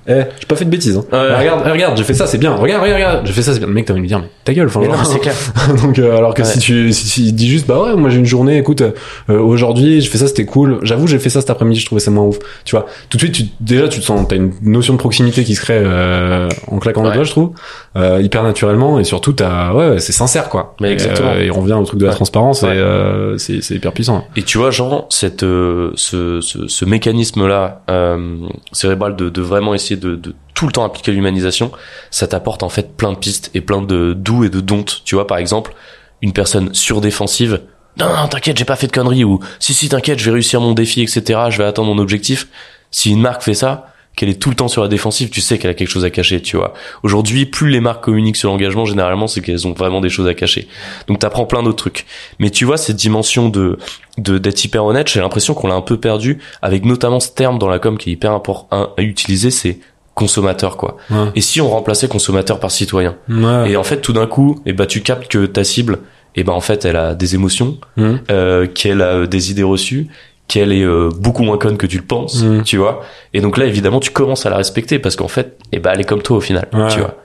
[0.08, 0.98] Eh, j'ai pas fait de bêtises.
[0.98, 1.04] Hein.
[1.12, 2.56] Eh, regarde, eh, regarde, j'ai fait ça, c'est bien.
[2.56, 3.68] Regarde, regarde, regarde, j'ai fait ça, c'est bien.
[3.68, 4.68] Le mec, t'as envie de lui dire, mais ta gueule.
[4.68, 5.34] Enfin, genre- clair.
[5.82, 6.48] donc euh, alors que Ouais.
[6.48, 10.00] si tu si, si dit juste bah ouais moi j'ai une journée écoute euh, aujourd'hui
[10.02, 12.24] je fais ça c'était cool j'avoue j'ai fait ça cet après-midi je trouvais ça moins
[12.26, 15.00] ouf tu vois tout de suite tu, déjà tu te sens t'as une notion de
[15.00, 17.14] proximité qui se crée euh, en claquant Ouais.
[17.14, 17.52] doigts je trouve
[17.96, 21.32] euh, hyper naturellement et surtout t'as ouais, c'est sincère quoi Mais exactement.
[21.32, 22.16] euh, et on revient au truc de la Ouais.
[22.16, 26.68] transparence et euh, c'est c'est hyper puissant Et tu vois, Jean, cette, euh, ce, ce,
[26.68, 28.36] ce mécanisme-là euh,
[28.72, 30.20] cérébral de, de vraiment essayer de,
[30.54, 31.72] tout le temps appliquer l'humanisation,
[32.10, 35.02] ça t'apporte en fait plein de pistes et plein de doux et de dontes.
[35.06, 35.74] Tu vois, par exemple,
[36.22, 37.62] une personne surdéfensive,
[38.00, 40.62] non, non, t'inquiète, j'ai pas fait de conneries, ou si, si, t'inquiète, je vais réussir
[40.62, 42.48] mon défi, etc., je vais atteindre mon objectif.
[42.92, 45.58] Si une marque fait ça, qu'elle est tout le temps sur la défensive, tu sais
[45.58, 46.74] qu'elle a quelque chose à cacher, tu vois.
[47.04, 50.34] Aujourd'hui, plus les marques communiquent sur l'engagement, généralement, c'est qu'elles ont vraiment des choses à
[50.34, 50.68] cacher.
[51.08, 52.06] Donc t'apprends plein d'autres trucs.
[52.40, 53.78] Mais tu vois, cette dimension de
[54.18, 57.60] de d'être hyper honnête, j'ai l'impression qu'on l'a un peu perdu avec notamment ce terme
[57.60, 59.78] dans la com qui est hyper important à utiliser, c'est
[60.16, 60.98] consommateur quoi.
[61.12, 63.70] ouais, Et si on remplaçait consommateur par citoyen ouais.
[63.72, 66.00] Et en fait, tout d'un coup, et bah tu captes que ta cible,
[66.36, 68.20] et ben en fait, elle a des émotions, Mhm.
[68.32, 70.08] euh, qu'elle a euh, des idées reçues,
[70.48, 72.64] qu'elle est euh, beaucoup moins conne que tu le penses, Mhm.
[72.64, 73.02] tu vois.
[73.34, 76.02] Et donc là, évidemment, tu commences à la respecter parce qu'en fait, et ben elle
[76.02, 76.88] est comme toi au final, Ouais.
[76.90, 77.16] tu vois.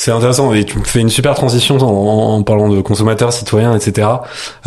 [0.00, 3.74] C'est intéressant et tu me fais une super transition en, en parlant de consommateurs, citoyens,
[3.74, 4.06] etc.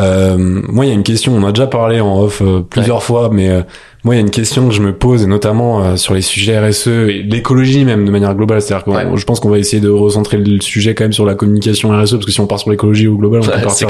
[0.01, 3.01] Euh, moi, il y a une question, on a déjà parlé en off euh, plusieurs
[3.01, 3.61] fois, mais euh,
[4.03, 6.19] moi, il y a une question que je me pose, et notamment euh, sur les
[6.21, 8.61] sujets RSE et l'écologie même de manière globale.
[8.61, 9.05] C'est-à-dire que Ouais.
[9.15, 12.11] je pense qu'on va essayer de recentrer le sujet quand même sur la communication RSE,
[12.15, 13.87] parce que si on part sur l'écologie au global, on Ouais, peut partir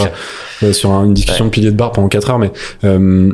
[0.62, 2.52] euh, sur une discussion de pilier de barre pendant 4 heures, mais
[2.84, 3.32] euh,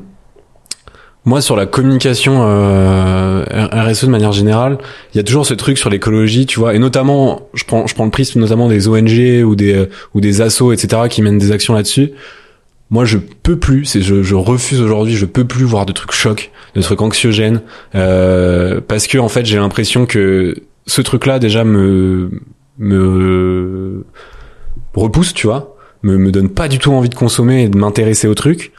[1.28, 4.78] moi, sur la communication euh, RSE de manière générale,
[5.14, 7.94] il y a toujours ce truc sur l'écologie, tu vois, et notamment, je prends, je
[7.94, 11.38] prends le prisme notamment des ONG ou des euh, ou des assos, etc., qui mènent
[11.38, 12.14] des actions là-dessus.
[12.92, 16.50] Moi, je peux plus, c'est je, refuse aujourd'hui, je peux plus voir de trucs chocs,
[16.76, 17.60] de trucs anxiogènes,
[17.96, 22.30] euh, parce que en fait, j'ai l'impression que ce truc-là déjà me
[22.80, 24.06] me
[24.94, 28.30] repousse, tu vois, me me donne pas du tout envie de consommer et de m'intéresser
[28.30, 28.72] au truc.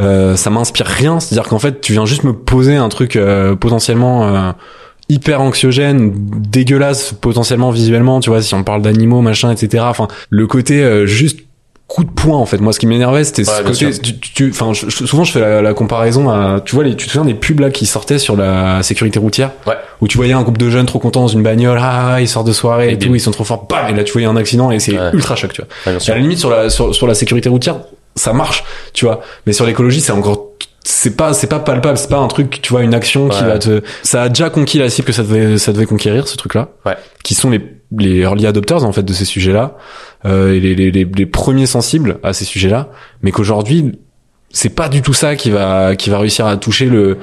[0.00, 3.54] Euh, ça m'inspire rien, c'est-à-dire qu'en fait, tu viens juste me poser un truc euh,
[3.54, 4.52] potentiellement euh,
[5.08, 9.84] hyper anxiogène, dégueulasse potentiellement visuellement, tu vois, si on parle d'animaux, machin, etc.
[9.86, 11.40] Enfin, le côté euh, juste
[11.88, 12.56] coup de poing en fait.
[12.58, 13.90] Moi, ce qui m'énervait, c'était Ouais, ce côté.
[14.00, 17.06] Tu, tu- enfin, je- souvent, je fais la, la comparaison à, tu vois, les, tu
[17.06, 19.74] te souviens des pubs là qui sortaient sur la sécurité routière, Ouais.
[20.00, 22.46] où tu voyais un groupe de jeunes trop contents dans une bagnole, ah, ils sortent
[22.46, 24.36] de soirée et, Et tout, ils sont trop forts, bam, et là tu voyais un
[24.36, 25.10] accident et c'est Ouais.
[25.12, 25.92] ultra choc, tu vois.
[25.94, 27.76] À la limite sur la sur, sur la sécurité routière,
[28.14, 29.20] ça marche, tu vois.
[29.46, 30.52] Mais sur l'écologie, c'est encore
[30.84, 33.58] c'est pas c'est pas palpable, c'est pas un truc, tu vois, une action qui va
[33.58, 36.70] te ça a déjà conquis la cible que ça devait ça devait conquérir ce truc-là.
[36.84, 36.96] Ouais.
[37.22, 37.60] Qui sont les
[37.96, 39.76] les early adopters en fait de ces sujets-là
[40.24, 42.88] euh, et les, les les les premiers sensibles à ces sujets-là,
[43.22, 43.98] mais qu'aujourd'hui
[44.50, 47.18] c'est pas du tout ça qui va qui va réussir à toucher le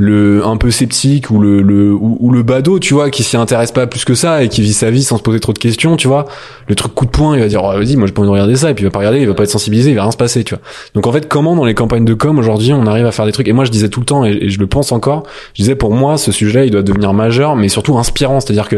[0.00, 3.36] le un peu sceptique ou le le ou, ou le badaud tu vois qui s'y
[3.36, 5.58] intéresse pas plus que ça et qui vit sa vie sans se poser trop de
[5.58, 6.24] questions tu vois.
[6.68, 8.70] Le truc coup de poing il va dire oh, vas-y moi envie de regarder ça
[8.70, 10.16] et puis il va pas regarder il va pas être sensibilisé il va rien se
[10.16, 10.62] passer tu vois.
[10.94, 13.32] Donc en fait comment dans les campagnes de com aujourd'hui on arrive à faire des
[13.32, 13.46] trucs?
[13.48, 15.74] Et moi je disais tout le temps et, et je le pense encore je disais
[15.74, 18.40] pour moi ce sujet il doit devenir majeur mais surtout inspirant.
[18.40, 18.76] C'est à dire que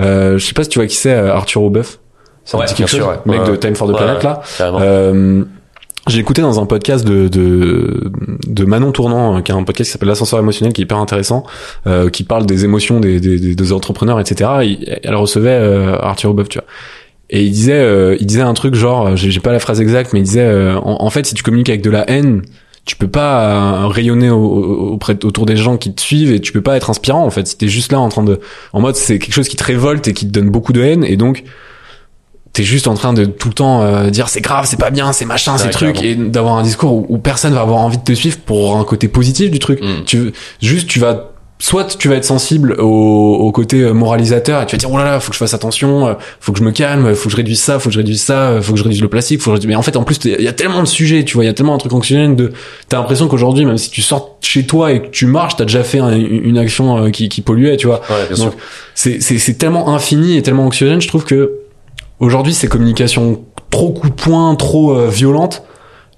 [0.00, 2.00] euh, je sais pas si tu vois qui c'est euh, Arthur Obeuf
[2.44, 3.14] ça te Ouais, dit quelque chose ouais.
[3.26, 3.56] mec Ouais, de.
[3.56, 4.42] Time for the Planet là
[6.08, 8.10] j'ai écouté dans un podcast de, de,
[8.46, 10.98] de Manon Tournant, euh, qui a un podcast qui s'appelle L'ascenseur émotionnel, qui est hyper
[10.98, 11.44] intéressant,
[11.86, 14.50] euh, qui parle des émotions des, des, des, entrepreneurs, etc.
[14.64, 16.66] Et elle recevait euh, Arthur Obeuf, tu vois.
[17.30, 20.12] Et il disait, euh, il disait un truc genre, euh, j'ai pas la phrase exacte,
[20.12, 22.42] mais il disait, euh, en, en fait, si tu communiques avec de la haine,
[22.84, 26.52] tu peux pas rayonner au- au- auprès autour des gens qui te suivent et tu
[26.52, 27.46] peux pas être inspirant en fait.
[27.46, 28.40] Si t'es juste là en train de,
[28.74, 31.02] en mode c'est quelque chose qui te révolte et qui te donne beaucoup de haine
[31.02, 31.44] et donc
[32.54, 35.12] t'es juste en train de tout le temps euh, dire c'est grave, c'est pas bien,
[35.12, 38.04] c'est machin, c'est truc, et d'avoir un discours où, où personne va avoir envie de
[38.04, 39.82] te suivre pour un côté positif du truc.
[39.82, 40.04] Mm.
[40.06, 42.84] Tu juste tu vas soit tu vas être sensible au,
[43.36, 45.54] au côté euh, moralisateur et tu vas dire oh là là faut que je fasse
[45.54, 48.00] attention euh, faut que je me calme faut que je réduise ça faut que je
[48.00, 49.68] réduise ça euh, faut que je réduise le plastique faut que je réduise...
[49.68, 51.50] mais en fait en plus il y a tellement de sujets tu vois il y
[51.50, 52.52] a tellement un truc anxiogène de
[52.88, 55.84] t'as l'impression qu'aujourd'hui même si tu sors chez toi et que tu marches t'as déjà
[55.84, 58.54] fait un- une action qui, qui polluait tu vois Ouais, bien donc
[58.96, 61.52] c'est c'est tellement infini et tellement anxiogène je trouve que
[62.20, 65.62] aujourd'hui ces communications trop coup de poing trop euh, violentes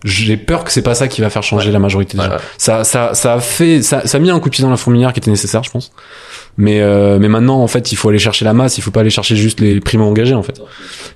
[0.04, 1.72] j'ai peur que c'est pas ça qui va faire changer Ouais.
[1.72, 2.40] la majorité des Ouais, gens ouais.
[2.58, 4.76] ça ça ça a fait ça ça a mis un coup de pied dans la
[4.76, 5.90] fourmilière qui était nécessaire je pense
[6.58, 9.00] mais euh, mais maintenant en fait il faut aller chercher la masse il faut pas
[9.00, 10.60] aller chercher juste les primo engagés en fait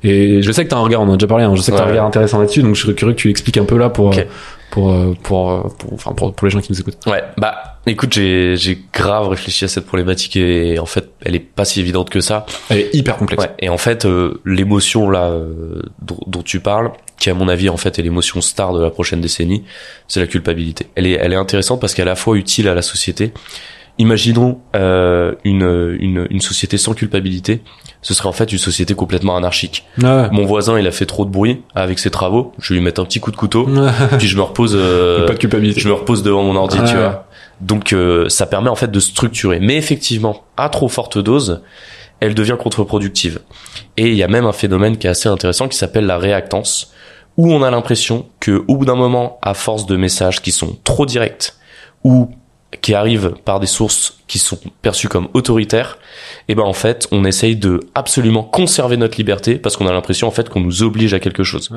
[0.02, 1.72] et je sais que t'as un regard on en a déjà parlé hein, je sais
[1.72, 3.76] que t'as un regard intéressant là-dessus donc je serais curieux que tu l'expliques un peu
[3.78, 4.26] là pour Ok.
[4.70, 7.78] Pour euh, pour euh, pour enfin pour, pour les gens qui nous écoutent Ouais, bah
[7.86, 11.80] écoute, j'ai j'ai grave réfléchi à cette problématique et en fait, elle est pas si
[11.80, 12.46] évidente que ça.
[12.68, 16.60] elle est hyper complexe Ouais, et en fait, euh, l'émotion là euh, dont, dont tu
[16.60, 19.64] parles, qui à mon avis en fait est l'émotion star de la prochaine décennie,
[20.08, 20.86] c'est la culpabilité.
[20.94, 23.32] Elle est elle est intéressante parce qu'elle est à la fois utile à la société.
[24.00, 27.62] Imaginons euh, une, une une société sans culpabilité,
[28.00, 29.84] ce serait en fait une société complètement anarchique.
[30.02, 32.84] ouais Mon voisin, il a fait trop de bruit avec ses travaux, je vais lui
[32.84, 33.68] mettre un petit coup de couteau,
[34.18, 36.96] puis je me repose euh, pas de culpabilité je me repose devant mon ordi, tu
[36.96, 37.26] vois.
[37.60, 39.60] Donc euh, ça permet en fait de structurer.
[39.60, 41.62] Mais effectivement, à trop forte dose,
[42.20, 43.40] elle devient contre-productive.
[43.98, 46.92] Et il y a même un phénomène qui est assez intéressant qui s'appelle la réactance,
[47.36, 50.78] où on a l'impression que au bout d'un moment, à force de messages qui sont
[50.84, 51.52] trop directs
[52.02, 52.30] ou
[52.80, 55.98] qui arrivent par des sources qui sont perçues comme autoritaires,
[56.48, 60.28] et ben en fait, on essaye de absolument conserver notre liberté parce qu'on a l'impression
[60.28, 61.70] en fait qu'on nous oblige à quelque chose.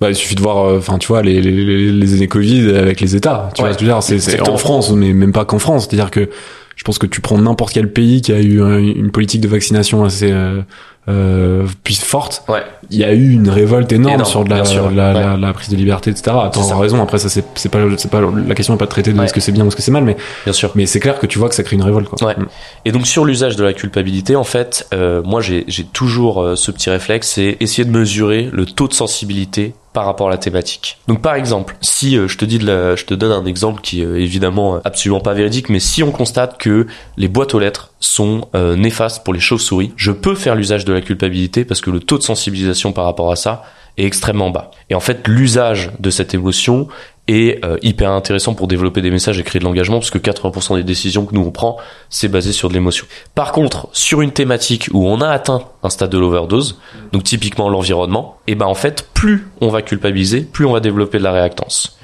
[0.00, 2.70] Bah, il suffit de voir, euh, enfin, tu vois, les, les, les, les années Covid
[2.74, 3.50] avec les États.
[3.54, 4.54] Tu Ouais, vois ce C'est c'est exactement.
[4.54, 5.86] en France, mais même pas qu'en France.
[5.88, 6.30] C'est-à-dire que
[6.74, 10.02] je pense que tu prends n'importe quel pays qui a eu une politique de vaccination
[10.02, 10.62] assez euh,
[11.08, 12.44] euh, puis forte.
[12.48, 12.62] Ouais.
[12.90, 15.20] Il y a eu une révolte énorme, Énorme, sur de la, sûr, la, ouais.
[15.20, 16.36] la, la prise de liberté, etc.
[16.52, 16.76] Ça.
[16.76, 17.02] raison.
[17.02, 19.24] Après, ça c'est pas c'est pas la question n'est pas de traiter de Ouais.
[19.24, 20.72] est-ce que c'est bien ou est-ce que c'est mal, mais Bien sûr.
[20.74, 22.08] mais c'est clair que tu vois que ça crée une révolte.
[22.08, 22.26] Quoi.
[22.28, 22.34] Ouais.
[22.36, 22.46] Mm.
[22.84, 26.54] Et donc sur l'usage de la culpabilité, en fait, euh, moi j'ai j'ai toujours euh,
[26.56, 30.38] ce petit réflexe, c'est essayer de mesurer le taux de sensibilité par rapport à la
[30.38, 30.98] thématique.
[31.08, 33.80] Donc par exemple, si euh, je te dis de la, je te donne un exemple
[33.80, 37.54] qui est euh, évidemment euh, absolument pas véridique, mais si on constate que les boîtes
[37.54, 41.80] aux lettres sont néfastes pour les chauves-souris, je peux faire l'usage de la culpabilité parce
[41.80, 43.62] que le taux de sensibilisation par rapport à ça
[43.98, 44.70] est extrêmement bas.
[44.88, 46.88] Et en fait, l'usage de cette émotion
[47.30, 50.76] est euh, hyper intéressant pour développer des messages et créer de l'engagement parce que 80%
[50.76, 51.76] des décisions que nous on prend,
[52.08, 53.06] c'est basé sur de l'émotion.
[53.34, 56.80] Par contre, sur une thématique où on a atteint un stade de l'overdose,
[57.12, 61.18] donc typiquement l'environnement, et ben en fait, plus on va culpabiliser, plus on va développer
[61.18, 61.98] de la réactance.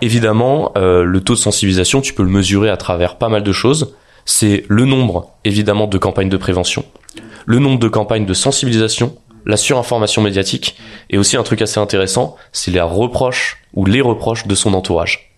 [0.00, 3.52] Évidemment, euh, le taux de sensibilisation, tu peux le mesurer à travers pas mal de
[3.52, 3.94] choses.
[4.24, 6.84] C'est le nombre, évidemment, de campagnes de prévention,
[7.46, 9.16] le nombre de campagnes de sensibilisation,
[9.46, 10.76] la surinformation médiatique,
[11.10, 15.28] et aussi un truc assez intéressant, c'est les reproches ou les reproches de son entourage.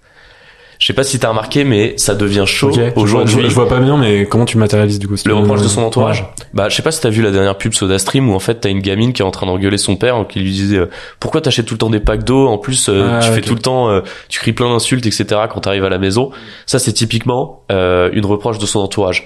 [0.81, 2.75] Je sais pas si t'as remarqué, mais ça devient chaud Ok.
[2.75, 3.35] Je, je, aujourd'hui.
[3.37, 5.81] vois- je vois pas bien, mais comment tu matérialises du coup Le reproche de son
[5.81, 5.87] Ouais.
[5.87, 8.57] entourage Bah, je sais pas si t'as vu la dernière pub SodaStream où en fait
[8.57, 10.91] t'as une gamine qui est en train d'engueuler son père qui lui disait euh,
[11.21, 13.55] pourquoi t'achètes tout le temps des packs d'eau en plus euh, Ah, tu fais tout
[13.55, 16.33] le temps euh, tu cries plein d'insultes etc quand t'arrives à la maison
[16.67, 19.25] ça c'est typiquement euh, une reproche de son entourage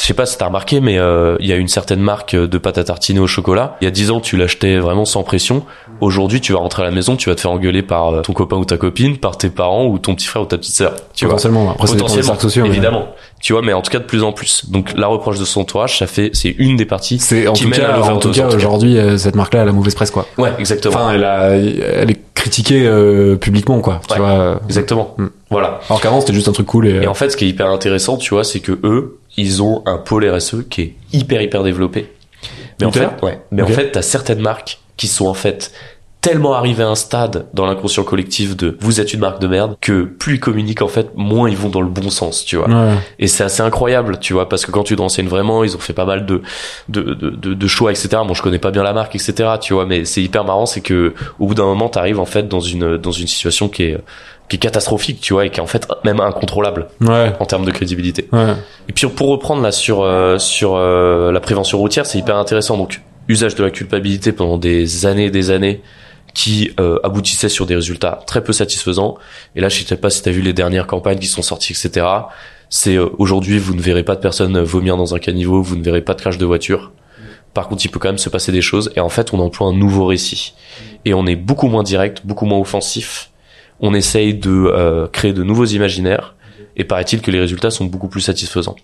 [0.00, 2.58] je sais pas si t'as remarqué mais euh, il y a une certaine marque de
[2.58, 5.64] pâte à tartiner au chocolat il y a 10 ans tu l'achetais vraiment sans pression
[6.00, 8.32] aujourd'hui tu vas rentrer à la maison tu vas te faire engueuler par euh, ton
[8.34, 10.94] copain ou ta copine par tes parents ou ton petit frère ou ta petite sœur
[11.14, 11.70] tu vois Potentiellement.
[11.70, 12.62] Après, ça dépend des potentiellement sociaux.
[12.64, 13.08] mais- évidemment
[13.40, 15.62] tu vois mais en tout cas de plus en plus donc la reproche de son
[15.62, 18.28] entourage ça fait c'est une des parties C'est en qui tout mène cas, en tout
[18.28, 18.54] en cas tout cas.
[18.56, 20.26] aujourd'hui, euh, cette marque-là, elle a la mauvaise presse, quoi.
[20.38, 24.00] ouais exactement Enfin, elle a, elle est critiquée euh, publiquement, quoi.
[24.06, 24.18] Tu Ouais.
[24.20, 24.60] vois.
[24.66, 25.26] exactement Mm.
[25.50, 27.02] voilà Alors qu'avant, c'était juste un truc cool et.
[27.02, 29.82] et en fait ce qui est hyper intéressant tu vois c'est que eux ils ont
[29.86, 32.12] un pôle RSE qui est hyper hyper développé.
[32.80, 33.40] Mais en fait ouais.
[33.50, 35.72] Mais en fait t'as certaines marques qui sont en fait
[36.26, 39.76] tellement arrivées à un stade dans l'inconscient collectif de vous êtes une marque de merde
[39.80, 42.68] que plus ils communiquent en fait moins ils vont dans le bon sens tu vois
[42.68, 42.94] ouais.
[43.18, 45.78] Et c'est assez incroyable, tu vois, parce que quand tu te renseignes vraiment, ils ont
[45.78, 46.42] fait pas mal de
[46.88, 48.08] de, de, de, de choix, etc.
[48.26, 49.50] Bon, je connais pas bien la marque, etc.
[49.60, 52.48] Tu vois, mais c'est hyper marrant, c'est que au bout d'un moment, t'arrives en fait
[52.48, 53.98] dans une dans une situation qui est
[54.48, 57.32] qui est catastrophique, tu vois, et qui est en fait même incontrôlable Ouais.
[57.40, 58.28] en termes de crédibilité.
[58.32, 58.54] Ouais.
[58.88, 62.76] Et puis pour reprendre là sur euh, sur euh, la prévention routière, c'est hyper intéressant.
[62.76, 65.82] Donc usage de la culpabilité pendant des années et des années
[66.36, 69.16] qui euh, aboutissait sur des résultats très peu satisfaisants.
[69.54, 71.72] Et là, je sais pas si tu as vu les dernières campagnes qui sont sorties,
[71.72, 72.06] etc.
[72.68, 75.82] C'est euh, aujourd'hui, vous ne verrez pas de personnes vomir dans un caniveau, vous ne
[75.82, 76.92] verrez pas de crash de voiture.
[77.54, 78.92] Par contre, il peut quand même se passer des choses.
[78.96, 80.52] Et en fait, on emploie un nouveau récit.
[81.06, 83.30] Et on est beaucoup moins direct, beaucoup moins offensif.
[83.80, 86.34] On essaye de euh, créer de nouveaux imaginaires.
[86.76, 88.76] Et paraît-il que les résultats sont beaucoup plus satisfaisants.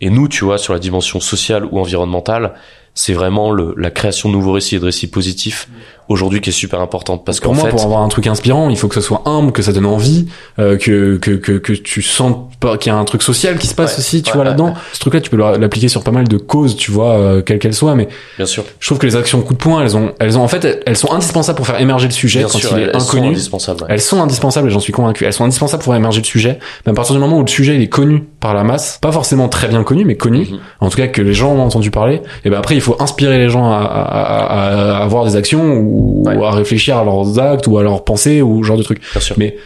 [0.00, 2.54] Et nous, tu vois, sur la dimension sociale ou environnementale,
[2.94, 5.68] c'est vraiment le, la création de nouveaux récits et de récits positifs
[6.08, 8.76] aujourd'hui qui est super importante parce pour qu'en fait pour avoir un truc inspirant il
[8.76, 10.26] faut que ce soit humble que ça donne envie
[10.58, 13.66] euh, que, que que que tu sens pas qu'il y a un truc social qui
[13.66, 14.72] se passe Ouais, aussi tu ouais, vois ouais, là-dedans ouais.
[14.92, 17.58] ce truc là tu peux l'appliquer sur pas mal de causes tu vois euh, quelles
[17.58, 20.12] qu'elles soient mais bien sûr je trouve que les actions coup de poing elles ont
[20.20, 22.70] elles ont en fait elles- sont indispensables pour faire émerger le sujet bien quand sûr
[22.78, 25.24] il est elles sont inconnu indispensables elles sont indispensables et j'en suis convaincu.
[25.24, 26.58] Elles sont indispensables pour émerger le sujet.
[26.86, 29.12] Mais à partir du moment où le sujet il est connu par la masse, pas
[29.12, 30.58] forcément très bien connu, mais connu, Mhm.
[30.80, 33.38] en tout cas que les gens ont entendu parler, et ben après il faut inspirer
[33.38, 36.44] les gens à, à, à, à avoir des actions ou Ouais.
[36.44, 39.00] à réfléchir à leurs actes ou à leurs pensées ou ce genre de trucs.
[39.12, 39.56] bien sûr Mais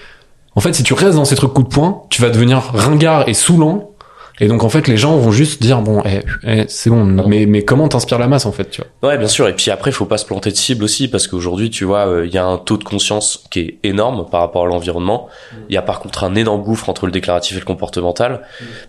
[0.54, 3.28] en fait, si tu restes dans ces trucs coup de poing, tu vas devenir ringard
[3.28, 3.89] et saoulant.
[4.40, 7.04] Et donc en fait, les gens vont juste dire bon, eh, eh, c'est bon.
[7.04, 9.46] Mais mais comment t'inspires la masse en fait, tu vois Ouais, bien sûr.
[9.48, 12.08] Et puis après, il faut pas se planter de cible aussi, parce qu'aujourd'hui, tu vois,
[12.08, 15.28] euh, il y a un taux de conscience qui est énorme par rapport à l'environnement.
[15.68, 18.42] Il y a par contre un énorme gouffre entre le déclaratif et le comportemental.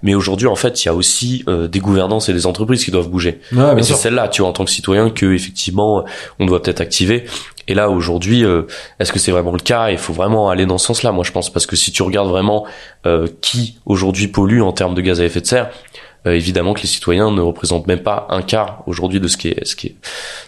[0.03, 2.91] Mais aujourd'hui, en fait, il y a aussi euh, des gouvernances et des entreprises qui
[2.91, 3.41] doivent bouger.
[3.51, 6.05] Ouais, et c'est celle-là, tu vois, en tant que citoyen, que effectivement,
[6.39, 7.25] on doit peut-être activer.
[7.71, 8.63] Et là, aujourd'hui, euh,
[8.99, 9.91] est-ce que c'est vraiment le cas?
[9.91, 12.27] Il faut vraiment aller dans ce sens-là, moi, je pense, parce que si tu regardes
[12.27, 12.65] vraiment
[13.05, 15.69] euh, qui aujourd'hui pollue en termes de gaz à effet de serre,
[16.27, 19.47] euh, évidemment que les citoyens ne représentent même pas un quart aujourd'hui de ce qui
[19.47, 19.95] est, ce qui est,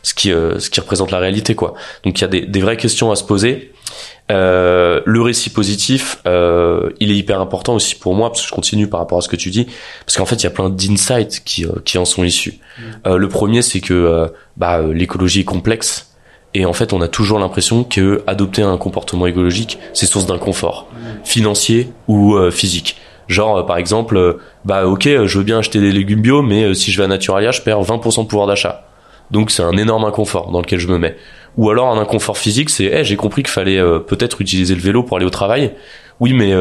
[0.02, 1.76] ce qui, euh, ce qui représente la réalité, quoi.
[2.04, 3.72] Donc, il y a des, des vraies questions à se poser.
[4.32, 8.54] Euh, le récit positif, euh, il est hyper important aussi pour moi parce que je
[8.54, 9.68] continue par rapport à ce que tu dis,
[10.06, 12.56] parce qu'en fait il y a plein d'insights qui, euh, qui en sont issus.
[13.06, 16.13] Euh, le premier c'est que euh, bah, l'écologie est complexe
[16.54, 20.88] et en fait on a toujours l'impression que adopter un comportement écologique c'est source d'inconfort
[21.24, 22.98] financier ou euh, physique.
[23.28, 24.34] Genre euh, par exemple, euh,
[24.66, 27.52] bah ok je veux bien acheter des légumes bio mais si je vais à Naturalia
[27.52, 28.86] je perds 20% de pouvoir d'achat.
[29.32, 31.16] Donc c'est un énorme inconfort dans lequel je me mets.
[31.58, 35.04] Ou alors un inconfort physique, c'est hey, j'ai compris qu'il fallait peut-être utiliser le vélo
[35.04, 35.72] pour aller au travail.
[36.20, 36.52] Oui, mais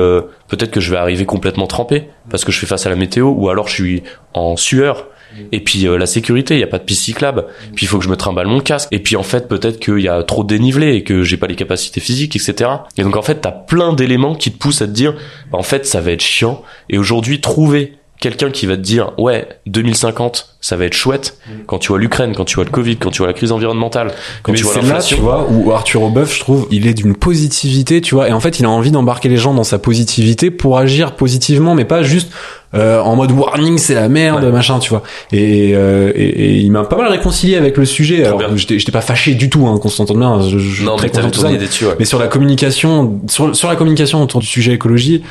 [0.48, 3.28] peut-être que je vais arriver complètement trempé parce que je fais face à la météo,
[3.28, 4.02] ou alors je suis
[4.34, 5.06] en sueur.
[5.52, 7.46] Et puis euh, la sécurité, il y a pas de piste cyclable.
[7.74, 8.88] Puis il faut que je me trimballe mon casque.
[8.90, 11.46] Et puis en fait, peut-être qu'il y a trop de dénivelé et que j'ai pas
[11.46, 12.70] les capacités physiques, etc.
[12.96, 15.14] Et donc en fait, t'as plein d'éléments qui te poussent à te dire,
[15.50, 16.62] bah, en fait, ça va être chiant.
[16.90, 21.78] Et aujourd'hui, trouver quelqu'un qui va te dire ouais 2050 ça va être chouette quand
[21.78, 24.12] tu vois l'Ukraine quand tu vois le Covid quand tu vois la crise environnementale
[24.44, 26.94] quand mais tu vois là, tu l'inflation vois, où Arthur Aubeuf, je trouve, il est
[26.94, 29.78] d'une positivité, tu vois, et en fait, il a envie d'embarquer les gens dans sa
[29.78, 32.30] positivité pour agir positivement, mais pas juste
[32.74, 34.50] euh, en mode warning, c'est la merde, Ouais.
[34.50, 35.02] machin, tu vois.
[35.32, 38.24] Et, euh, et, et il m'a pas mal réconcilié avec le sujet.
[38.24, 40.40] Alors, j'étais pas fâché du tout, hein, qu'on s'entende bien.
[40.40, 41.52] Je, je non très mais ton ça.
[41.52, 41.94] dessus ouais.
[41.98, 45.22] Mais sur la communication, sur, sur la communication autour du sujet écologie,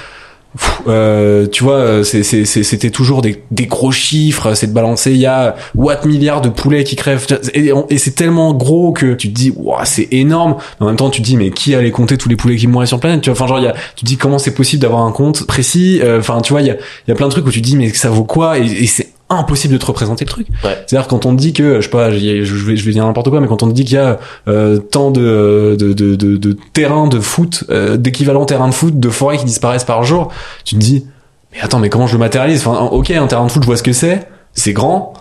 [0.87, 5.25] euh, tu vois, euh, c'était toujours des, des gros chiffres, c'est de balancer, il y
[5.25, 9.33] a what milliards de poulets qui crèvent, et, et c'est tellement gros que tu te
[9.33, 12.17] dis, Ouah, c'est énorme, mais en même temps tu te dis, mais qui allait compter
[12.17, 14.03] tous les poulets qui mouraient sur la planète, tu vois, enfin genre, y a, tu
[14.03, 16.71] te dis comment c'est possible d'avoir un compte précis, euh, enfin tu vois, il y
[16.71, 16.75] a,
[17.07, 19.10] y a plein de trucs où tu te dis, mais ça vaut quoi, et c'est
[19.35, 20.47] impossible de te représenter le truc.
[20.63, 20.77] Ouais.
[20.85, 23.29] C'est-à-dire quand on te dit que, je sais pas, je vais, je vais dire n'importe
[23.29, 26.37] quoi, mais quand on te dit qu'il y a euh, tant de, de, de, de,
[26.37, 30.29] de terrains de foot, euh, d'équivalents terrains de foot, de forêts qui disparaissent par jour,
[30.65, 31.05] tu te dis,
[31.53, 32.65] mais attends, mais comment je le matérialise?
[32.65, 35.13] Enfin, ok, un terrain de foot, je vois ce que c'est, c'est grand,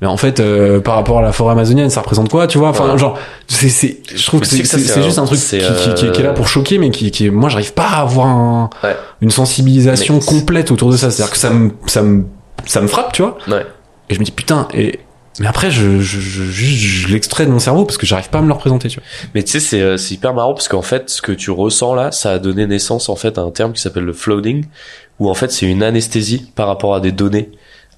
[0.00, 2.68] mais en fait, euh, par rapport à la forêt amazonienne, ça représente quoi, tu vois?
[2.68, 2.98] Enfin, Ouais.
[2.98, 6.20] genre, c'est, c'est, je trouve Mais que c'est, juste un truc qui, qui, qui, qui
[6.20, 8.96] est là euh, pour choquer, mais qui, qui, moi, j'arrive pas à avoir un, Ouais.
[9.22, 11.10] une sensibilisation complète autour de ça.
[11.10, 12.24] C'est-à-dire que ça me, ça me,
[12.66, 13.66] ça me frappe, tu vois Ouais.
[14.10, 15.00] Et je me dis putain, et
[15.40, 18.42] mais après, je, je, je, je l'extrais de mon cerveau parce que j'arrive pas à
[18.42, 19.08] me le représenter, tu vois.
[19.34, 21.94] Mais tu sais, c'est euh, c'est hyper marrant parce qu'en fait, ce que tu ressens
[21.94, 24.66] là, ça a donné naissance en fait à un terme qui s'appelle le floating,
[25.18, 27.50] où en fait c'est une anesthésie par rapport à des données,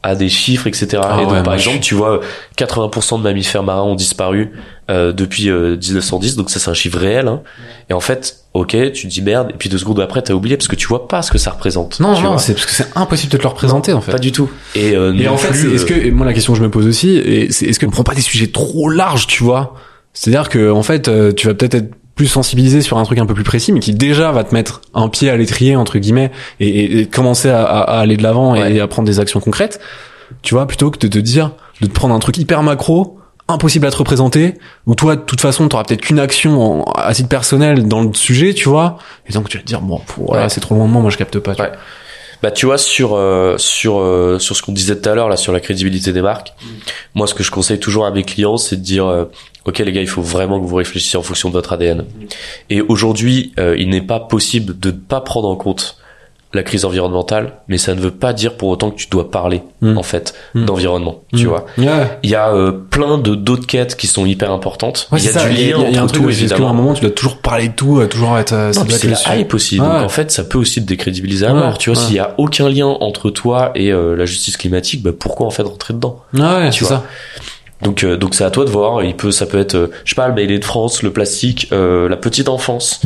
[0.02, 1.02] à des chiffres, etc.
[1.02, 2.20] Ah et donc ouais, par exemple, tu vois,
[2.56, 4.52] 80% de mammifères marins ont disparu
[4.88, 7.28] euh, depuis euh, 1910, donc ça c'est un chiffre réel.
[7.28, 7.42] Hein.
[7.90, 10.56] Et en fait, ok, tu te dis merde, et puis deux secondes après t'as oublié
[10.56, 12.00] parce que tu vois pas ce que ça représente.
[12.00, 14.12] Non, non, c'est parce que c'est impossible de te le représenter en fait.
[14.12, 14.50] pas du tout.
[14.74, 16.70] Et, euh, Et en fait, est-ce euh, que et moi la question que je me
[16.70, 19.74] pose aussi, est-ce qu'on prend pas des sujets trop larges, tu vois?
[20.12, 23.26] C'est-à-dire que en fait, euh, tu vas peut-être être plus sensibilisé sur un truc un
[23.26, 26.30] peu plus précis, mais qui déjà va te mettre un pied à l'étrier entre guillemets
[26.60, 29.78] et, et- et commencer à, aller de l'avant et à prendre des actions concrètes.
[30.42, 31.50] Tu vois, plutôt que de te dire
[31.82, 33.15] de te prendre un truc hyper macro
[33.48, 34.54] impossible à te représenter
[34.86, 38.12] où toi de toute façon t'auras peut-être qu'une action en, à titre personnel dans le
[38.14, 40.48] sujet tu vois et donc tu vas te dire bon voilà Ouais.
[40.48, 41.70] c'est trop loin de moi moi je capte pas tu Ouais.
[42.42, 45.36] Bah tu vois sur euh, sur euh, sur ce qu'on disait tout à l'heure là
[45.38, 46.52] sur la crédibilité des marques.
[47.14, 49.24] Moi ce que je conseille toujours à mes clients c'est de dire euh,
[49.64, 52.04] OK les gars, il faut vraiment que vous réfléchissiez en fonction de votre ADN.
[52.68, 55.96] Et aujourd'hui, euh, il n'est pas possible de ne pas prendre en compte
[56.56, 59.62] la crise environnementale, mais ça ne veut pas dire pour autant que tu dois parler
[59.82, 59.98] Mm.
[59.98, 60.64] en fait Mm.
[60.64, 61.48] d'environnement, tu Mm.
[61.48, 61.66] vois.
[62.22, 65.08] Il y a euh, plein de d'autres quêtes qui sont hyper importantes.
[65.12, 65.48] Ouais, il y a ça.
[65.48, 66.74] du Il y a, lien a un entre tout est-ce qu'à un évidemment.
[66.74, 68.52] moment tu dois toujours parler de tout, euh, toujours être.
[68.54, 69.76] euh, c'est la hype aussi.
[69.78, 71.78] Donc en fait, ça peut aussi te décrédibiliser à mort.
[71.78, 75.10] Tu vois, s'il y a aucun lien entre toi et euh, la justice climatique, bah
[75.18, 76.20] pourquoi en fait rentrer dedans?
[76.34, 76.96] Ouais, Tu c'est vois.
[76.98, 77.04] ça.
[77.82, 79.04] Donc, euh, donc c'est à toi de voir.
[79.04, 81.68] Il peut, ça peut être, euh, je sais pas, le Bailey de France, le plastique,
[81.72, 83.02] euh, la petite enfance,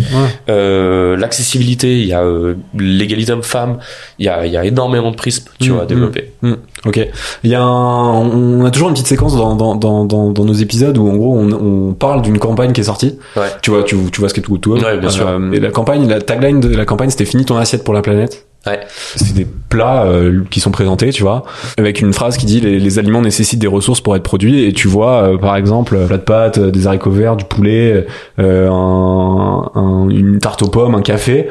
[0.49, 1.99] euh, l'accessibilité.
[2.01, 3.79] Il y a euh, l'égalité homme-femme.
[4.21, 6.31] Il y a, il y a énormément de prismes, tu Mm, vois, à développer.
[6.43, 6.55] Hmm,
[6.87, 7.09] ok.
[7.43, 10.45] Il y a un, on a toujours une petite séquence dans, dans, dans, dans, dans
[10.45, 13.19] nos épisodes où en gros on, on parle d'une campagne qui est sortie.
[13.37, 13.49] Ouais.
[13.63, 14.75] Tu vois, tu, tu vois ce qu'est tout tout.
[14.79, 15.29] Ouais, bien sûr.
[15.53, 18.47] et la campagne, la tagline de la campagne, c'était fini ton assiette pour la planète.
[18.67, 18.81] Ouais.
[19.17, 21.45] C'est des plats euh, qui sont présentés, tu vois,
[21.79, 24.73] avec une phrase qui dit les, les aliments nécessitent des ressources pour être produits et
[24.75, 28.07] tu vois euh, par exemple plat de pâtes, euh, des haricots verts, du poulet,
[28.39, 31.49] euh, un, un- une tarte aux pommes, un café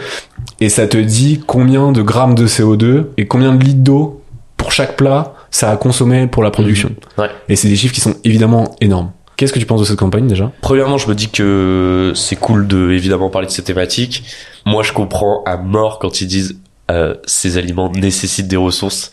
[0.62, 4.22] et ça te dit combien de grammes de CO2 et combien de litres d'eau
[4.58, 6.92] pour chaque plat ça a consommé pour la production.
[7.18, 7.30] Ouais.
[7.48, 9.12] Et c'est des chiffres qui sont évidemment énormes.
[9.36, 10.52] Qu'est-ce que tu penses de cette campagne déjà?
[10.62, 14.26] Premièrement, je me dis que c'est cool de évidemment parler de ces thématiques.
[14.68, 16.60] Moi, je comprends à mort quand ils disent
[16.90, 19.12] euh, ces aliments nécessitent des ressources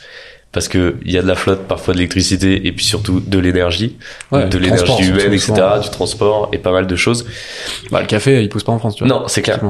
[0.53, 3.39] parce que il y a de la flotte, parfois de l'électricité et puis surtout de
[3.39, 3.97] l'énergie,
[4.33, 5.53] Ouais, de l'énergie humaine, etc.,
[5.83, 7.27] du transport et pas mal de choses.
[7.91, 9.15] Bah le café, il pousse pas en France, tu vois.
[9.15, 9.61] Non, c'est clair.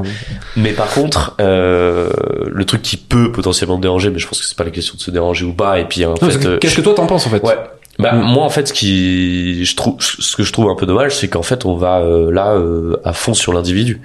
[0.56, 2.08] Mais par contre, euh,
[2.46, 4.94] le truc qui peut potentiellement me déranger, mais je pense que c'est pas la question
[4.96, 5.80] de se déranger ou pas.
[5.80, 7.56] Et puis en Non, fait, euh, Qu'est-ce que toi t'en penses en fait Ouais.
[7.98, 8.20] Bah, Mm.
[8.24, 11.28] moi en fait ce qui je trouve ce que je trouve un peu dommage c'est
[11.28, 14.02] qu'en fait on va euh, là euh, à fond sur l'individu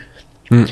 [0.50, 0.64] Mm.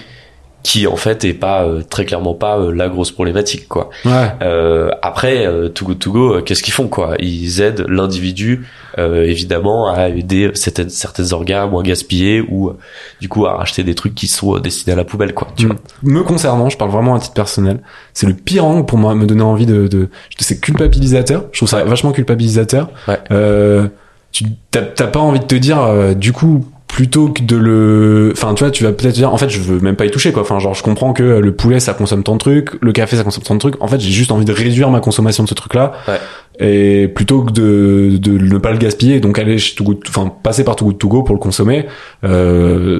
[0.61, 3.89] Qui en fait est pas euh, très clairement pas euh, la grosse problématique quoi.
[4.05, 4.27] Ouais.
[4.41, 7.15] Euh, après euh, To Go euh, qu'est-ce qu'ils font quoi?
[7.19, 8.65] Ils aident l'individu
[8.97, 12.77] euh, évidemment à aider certaines certains organes moins gaspillés ou euh,
[13.21, 15.69] du coup à racheter des trucs qui sont destinés à la poubelle quoi, tu Mm.
[15.69, 15.77] vois.
[16.03, 17.79] Me concernant, je parle vraiment à titre personnel,
[18.13, 21.45] c'est le pire angle pour moi, me donner envie de, de, c'est culpabilisateur.
[21.53, 22.89] Je trouve ça vachement culpabilisateur.
[23.07, 23.17] Ouais.
[23.31, 23.87] Euh,
[24.31, 26.65] tu t'as t'as pas envie de te dire, euh, du coup,
[26.99, 29.79] plutôt que de le, enfin, tu vois, tu vas peut-être dire, en fait, je veux
[29.79, 30.41] même pas y toucher, quoi.
[30.41, 33.23] Enfin, genre, je comprends que le poulet, ça consomme tant de trucs, le café, ça
[33.23, 33.81] consomme tant de trucs.
[33.81, 35.93] En fait, j'ai juste envie de réduire ma consommation de ce truc-là.
[36.09, 36.19] Ouais.
[36.59, 40.29] Et plutôt que de, de ne pas le gaspiller, donc aller chez Too Good, enfin,
[40.43, 41.85] passer par Too Good To Go pour le consommer,
[42.25, 42.99] euh,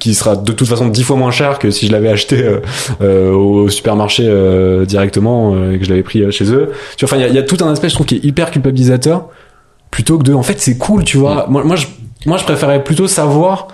[0.00, 2.58] qui sera de toute façon dix fois moins cher que si je l'avais acheté euh,
[3.00, 6.72] euh, au supermarché euh, directement euh, et que je l'avais pris chez eux.
[6.96, 8.24] Tu vois, enfin, il y a, y a tout un aspect, je trouve, qui est
[8.24, 9.28] hyper culpabilisateur,
[9.92, 11.46] plutôt que de, en fait, c'est cool, tu vois.
[11.48, 11.86] Moi, moi, je,
[12.26, 13.68] moi, je préférais plutôt savoir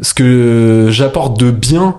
[0.00, 1.96] ce que j'apporte de bien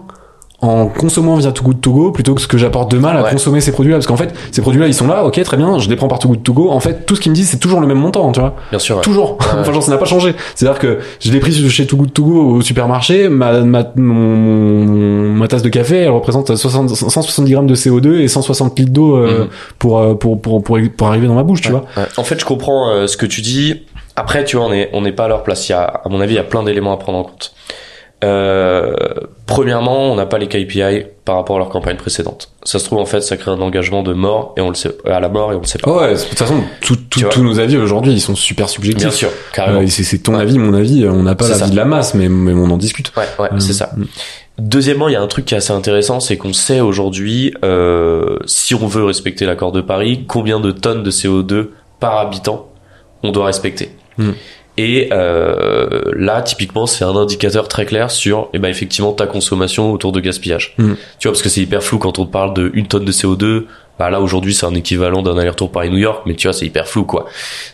[0.61, 3.23] en consommant via Too Good To Go plutôt que ce que j'apporte de mal à
[3.23, 3.29] Ouais.
[3.31, 5.89] consommer ces produits-là parce qu'en fait ces produits-là ils sont là ok très bien je
[5.89, 7.59] les prends par Too Good To Go en fait tout ce qu'ils me disent c'est
[7.59, 8.97] toujours le même montant tu vois Bien sûr.
[8.97, 9.01] ouais.
[9.01, 9.45] toujours Ouais.
[9.61, 11.95] enfin genre ça n'a pas changé c'est à dire que je l'ai pris chez Too
[11.95, 16.89] Good To Go au supermarché ma, ma, mon, ma tasse de café elle représente 60,
[16.89, 19.47] 170 grammes de CO2 et 160 litres d'eau euh, Mhm.
[19.77, 21.85] pour, euh, pour, pour, pour, pour arriver dans ma bouche tu vois.
[22.17, 23.83] En fait, je comprends euh, ce que tu dis.
[24.19, 25.67] Après, tu vois, on est on n'est pas à leur place.
[25.69, 27.53] Il y a, à mon avis, il y a plein d'éléments à prendre en compte.
[28.21, 28.93] Euh,
[29.45, 32.51] premièrement, on n'a pas les KPI par rapport à leur campagne précédente.
[32.63, 34.91] Ça se trouve en fait, ça crée un engagement de mort et on le sait
[35.05, 35.89] à la mort et on le sait pas.
[35.89, 39.11] ouais de toute façon tout, tout- tous nos avis aujourd'hui ils sont super subjectifs Bien
[39.11, 39.79] sûr, carrément.
[39.79, 40.41] Euh, c'est ton Ouais.
[40.41, 43.13] avis mon avis on n'a pas l'avis de la masse mais, mais on en discute
[43.15, 43.91] Ouais, ouais, c'est Euh, ça.
[44.57, 48.37] Deuxièmement, il y a un truc qui est assez intéressant, c'est qu'on sait aujourd'hui, euh,
[48.45, 51.69] si on veut respecter l'accord de Paris, combien de tonnes de CO2
[52.01, 52.67] par habitant
[53.23, 53.91] on doit respecter.
[54.19, 54.31] Mm.
[54.77, 59.91] Et euh, là, typiquement, c'est un indicateur très clair sur, eh ben, effectivement, ta consommation
[59.91, 60.75] autour de gaspillage.
[60.77, 60.93] Mm.
[61.17, 63.11] Tu vois, parce que c'est hyper flou quand on te parle de une tonne de
[63.11, 63.65] CO2.
[63.97, 66.87] Bah là, aujourd'hui, c'est un équivalent d'un aller-retour Paris-New York, mais tu vois, c'est hyper
[66.87, 67.25] flou, quoi.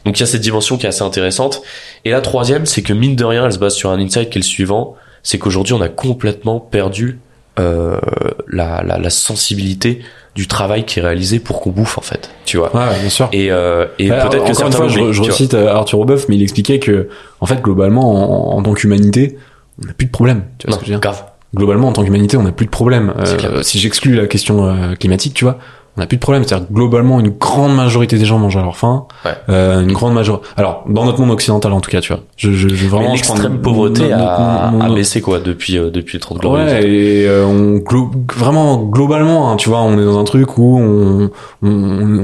[0.06, 1.62] Donc, il y a cette dimension qui est assez intéressante.
[2.04, 4.40] Et la troisième, c'est que mine de rien, elle se base sur un insight qui
[4.40, 7.20] est le suivant c'est qu'aujourd'hui on a complètement perdu
[7.60, 8.00] euh,
[8.48, 10.02] la, la, la sensibilité
[10.36, 12.76] du travail qui est réalisé pour qu'on bouffe en fait tu vois.
[12.76, 13.30] Ouais bien sûr.
[13.32, 16.28] Et, euh, et peut-être que encore une certains fois, je, je recite euh, Arthur Obeuf,
[16.30, 19.38] mais il expliquait que, en fait, globalement, en, en tant qu'humanité,
[19.82, 20.44] on n'a plus de problème.
[20.60, 21.02] Tu vois non ce que je veux dire?
[21.02, 21.24] grave.
[21.56, 23.14] Globalement, en tant qu'humanité, on n'a plus de problème.
[23.18, 25.58] Euh, si j'exclus la question climatique, tu vois,
[25.98, 26.44] on n'a plus de problème.
[26.46, 29.06] C'est-à-dire globalement, une grande majorité des gens mangent à leur faim.
[29.24, 29.32] Ouais.
[29.50, 30.46] Euh, une grande majorité.
[30.58, 32.22] Alors, dans notre monde occidental, en tout cas, tu vois.
[32.38, 36.40] Je, je, je vraiment, l'extrême pauvreté a, a baissé quoi depuis euh, depuis les 30
[36.40, 40.24] glorieuses Ouais, et euh, on glo- vraiment globalement, hein, tu vois, on est dans un
[40.26, 41.30] truc où on,
[41.64, 41.70] on,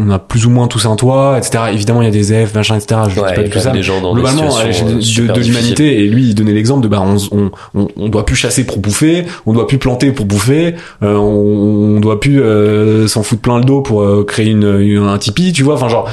[0.07, 1.65] on a plus ou moins tous un toit, etc.
[1.74, 3.01] Évidemment, il y a des F, machin, etc.
[3.07, 3.82] Je dis Ouais, pas du tout ça.
[3.82, 6.88] gens dans globalement, à l'échelle de, euh, de, l'humanité, et lui, il donnait l'exemple de
[6.88, 10.26] bah on, on, on, on doit plus chasser pour bouffer, on doit plus planter pour
[10.26, 14.49] bouffer, euh, on, on doit plus euh, s'en foutre plein le dos pour euh, créer
[14.49, 14.66] une,
[15.07, 15.76] un tipi, tu vois.
[15.76, 16.09] Enfin, genre.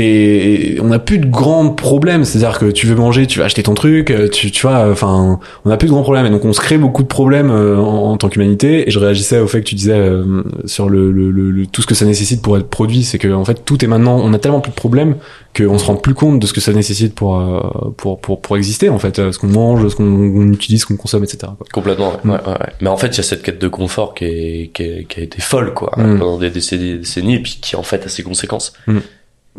[0.00, 3.46] Et, et on n'a plus de grands problèmes, c'est-à-dire que tu veux manger, tu vas
[3.46, 6.30] acheter ton truc, euh, tu, tu vois, enfin, on n'a plus de grands problèmes, et
[6.30, 8.86] donc on se crée beaucoup de problèmes euh, en, en tant qu'humanité.
[8.86, 11.82] Et je réagissais au fait que tu disais euh, sur le, le, le- le- tout
[11.82, 14.32] ce que ça nécessite pour être produit, c'est que en fait tout est maintenant, on
[14.34, 15.16] a tellement plus de problèmes
[15.56, 17.60] qu'on se rend plus compte de ce que ça nécessite pour euh,
[17.96, 20.96] pour pour pour exister en fait, ce qu'on mange, ce qu'on on utilise, ce qu'on
[20.96, 21.38] consomme, etc.
[21.58, 21.66] quoi.
[21.72, 22.30] complètement ouais, Mm.
[22.30, 22.72] ouais, ouais, ouais.
[22.80, 25.20] mais en fait il y a cette quête de confort qui est, qui, est- qui
[25.20, 26.18] a été folle quoi Mm.
[26.18, 28.98] pendant des décennies, des décennies et puis qui en fait a ses conséquences Mm.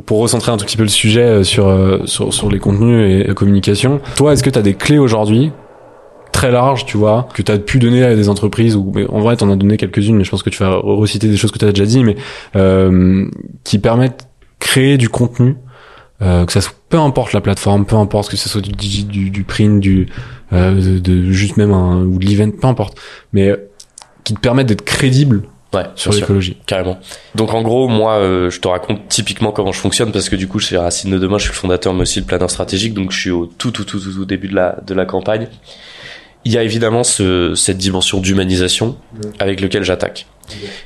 [0.05, 3.09] Pour recentrer un tout petit peu le sujet euh, sur, euh, sur, sur les contenus
[3.09, 5.51] et la communication, toi, est-ce que tu as des clés aujourd'hui
[6.31, 9.19] très larges, tu vois, que tu as pu donner à des entreprises ou mais en
[9.19, 11.51] vrai, tu en as donné quelques-unes, mais je pense que tu vas reciter des choses
[11.51, 12.15] que tu as déjà dit, mais
[12.55, 13.25] euh,
[13.63, 14.25] qui permettent de
[14.59, 15.57] créer du contenu,
[16.21, 19.29] euh, que ça soit, peu importe la plateforme, peu importe que ce soit du, du,
[19.29, 20.07] du print, du
[20.53, 22.97] euh, de, juste même un ou de l'event, peu importe,
[23.33, 23.55] mais
[24.23, 25.43] qui te permettent d'être crédible
[25.73, 26.57] Ouais, sur l'écologie.
[26.65, 26.99] Carrément.
[27.35, 30.47] Donc en gros, moi, euh, je te raconte typiquement comment je fonctionne parce que du
[30.47, 32.95] coup, je suis Racine de demain, je suis le fondateur, mais aussi le planeur stratégique,
[32.95, 35.47] donc je suis au tout, tout, tout, tout, tout début de la de la campagne.
[36.45, 38.97] Il y a évidemment ce, cette dimension d'humanisation
[39.39, 40.25] avec lequel j'attaque.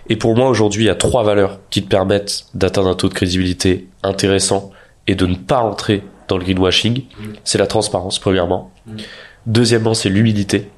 [0.09, 3.07] Et pour moi, aujourd'hui, il y a trois valeurs qui te permettent d'atteindre un taux
[3.07, 4.71] de crédibilité intéressant
[5.07, 7.03] et de ne pas entrer dans le greenwashing.
[7.43, 8.71] C'est la transparence, premièrement.
[9.45, 10.69] Deuxièmement, c'est l'humilité.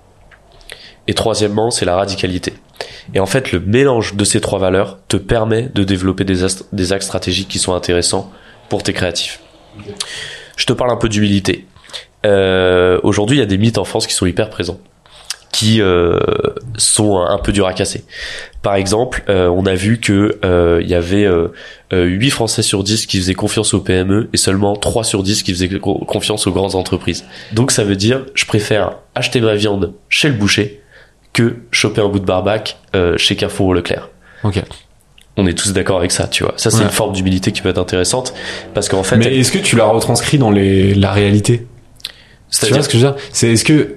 [1.07, 2.53] Et troisièmement, c'est la radicalité.
[3.13, 7.05] Et en fait, le mélange de ces trois valeurs te permet de développer des, axes
[7.05, 8.31] stratégiques qui sont intéressants
[8.69, 9.41] pour tes créatifs.
[10.55, 11.65] Je te parle un peu d'humilité.
[12.25, 14.79] Euh, Aujourd'hui, il y a des mythes en France qui sont hyper présents,
[15.51, 16.17] qui euh,
[16.77, 18.03] sont un peu durs à casser.
[18.61, 20.39] Par exemple, euh, on a vu que
[20.81, 21.49] il y avait euh,
[21.91, 25.53] 8 Français sur 10 qui faisaient confiance aux PME et seulement 3 sur 10 qui
[25.53, 27.25] faisaient confiance aux grandes entreprises.
[27.53, 30.81] Donc ça veut dire, je préfère acheter ma viande chez le boucher
[31.35, 34.09] que choper un bout de barbac euh, chez Carrefour ou Leclerc.
[34.43, 34.61] Ok.
[35.37, 36.53] On est tous d'accord avec ça, tu vois.
[36.55, 36.83] Ça, c'est Ouais.
[36.83, 38.33] une forme d'humilité qui peut être intéressante
[38.73, 41.57] parce qu'en fait, Mais est-ce que tu l'as retranscrit dans les, la réalité?
[41.59, 42.11] Tu
[42.49, 43.21] c'est-à-dire, vois ce que je veux dire?
[43.33, 43.95] C'est est-ce que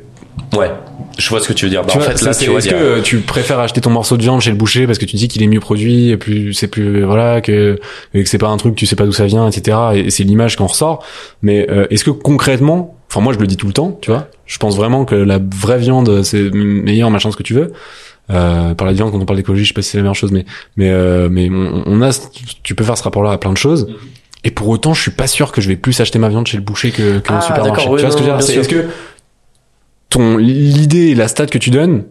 [0.57, 0.71] ouais,
[1.17, 1.83] je vois ce que tu veux dire.
[1.83, 4.17] Bah, tu en vois, fait, là, tu est-ce a- que tu préfères acheter ton morceau
[4.17, 6.53] de viande chez le boucher parce que tu dis qu'il est mieux produit et plus
[6.55, 7.79] c'est plus voilà que
[8.15, 10.25] et que c'est pas un truc tu sais pas d'où ça vient etc et c'est
[10.25, 11.05] l'image qu'on ressort
[11.43, 14.29] mais euh, est-ce que concrètement enfin moi je le dis tout le temps tu vois.
[14.47, 17.73] Je pense vraiment que la vraie viande c'est meilleur machin ce que tu veux.
[18.31, 20.15] Euh, par la viande quand on parle d'écologie je sais pas si c'est la meilleure
[20.15, 20.45] chose mais
[20.77, 22.11] mais euh, mais on, on a
[22.63, 23.89] tu peux faire ce rapport là à plein de choses.
[24.45, 26.57] Et pour autant je suis pas sûr que je vais plus acheter ma viande chez
[26.59, 27.71] le boucher que, que Ah, au supermarché.
[27.85, 28.87] d'accord, oui, tu vois ce que je veux dire est-ce que
[30.11, 32.05] ton l'idée et la stat que tu donnes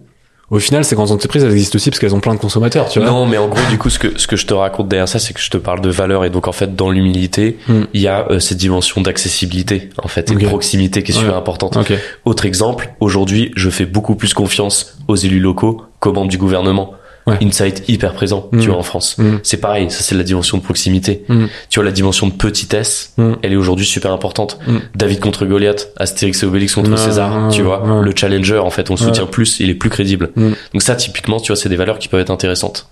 [0.50, 3.00] au final ces grandes entreprises elles existent aussi parce qu'elles ont plein de consommateurs tu
[3.00, 5.10] vois Non, mais en gros, du coup, ce que ce que je te raconte derrière
[5.10, 7.84] ça, c'est que je te parle de valeur et donc en fait, dans l'humilité, Hmm.
[7.94, 11.32] il y a euh, cette dimension d'accessibilité en fait et de proximité qui est super
[11.34, 11.38] Ouais.
[11.38, 11.78] importante.
[12.26, 16.94] Autre exemple, aujourd'hui, je fais beaucoup plus confiance aux élus locaux qu'aux membres du gouvernement.
[17.28, 17.38] Ouais.
[17.44, 18.60] Insight hyper présent, Mm.
[18.62, 19.18] tu vois, en France.
[19.18, 19.40] Mm.
[19.44, 21.26] C'est pareil, ça c'est la dimension de proximité.
[21.28, 21.46] Mm.
[21.70, 23.34] Tu vois, la dimension de petitesse, Mm.
[23.44, 24.58] elle est aujourd'hui super importante.
[24.66, 24.78] Mm.
[24.96, 28.02] David contre Goliath, Astérix et Obélix contre César, tu vois.
[28.02, 30.32] Le challenger, en fait, on le soutient plus, il est plus crédible.
[30.36, 30.52] Mm.
[30.74, 32.88] Donc ça, typiquement, tu vois, c'est des valeurs qui peuvent être intéressantes.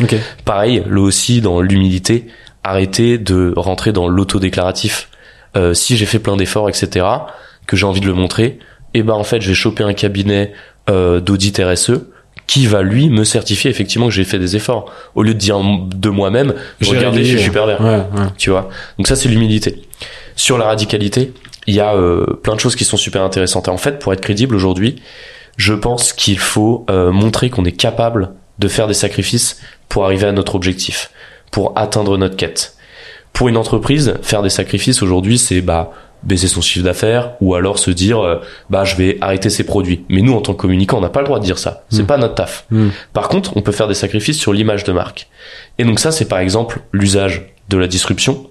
[0.00, 0.14] ok
[0.46, 2.26] Pareil, là aussi, dans l'humilité,
[2.64, 5.08] arrêter de rentrer dans l'autodéclaratif.
[5.56, 7.04] Euh, si j'ai fait plein d'efforts, etc.,
[7.66, 8.58] que j'ai envie de le montrer,
[8.94, 10.52] et ben en fait, je vais choper un cabinet
[10.88, 11.92] euh, d'audit RSE
[12.46, 14.92] qui va lui me certifier effectivement que j'ai fait des efforts.
[15.14, 18.02] Au lieu de dire de moi-même, J'ai regardez, je suis ouais ouais
[18.38, 18.68] Tu vois?
[18.98, 19.82] Donc ça, c'est l'humilité.
[20.36, 21.32] Sur la radicalité,
[21.66, 23.68] il y a euh, plein de choses qui sont super intéressantes.
[23.68, 25.02] Et en fait, pour être crédible aujourd'hui,
[25.56, 30.26] je pense qu'il faut euh, montrer qu'on est capable de faire des sacrifices pour arriver
[30.26, 31.10] à notre objectif,
[31.50, 32.76] pour atteindre notre quête.
[33.32, 35.92] Pour une entreprise, faire des sacrifices aujourd'hui, c'est bah
[36.22, 38.36] baisser son chiffre d'affaires ou alors se dire euh,
[38.70, 40.04] bah je vais arrêter ses produits.
[40.08, 41.84] Mais nous en tant que communicants, on n'a pas le droit de dire ça.
[41.88, 42.06] C'est Mm.
[42.06, 42.64] pas notre taf.
[42.70, 42.88] Mm.
[43.12, 45.28] Par contre, on peut faire des sacrifices sur l'image de marque.
[45.78, 48.48] Et donc ça, c'est par exemple l'usage de la disruption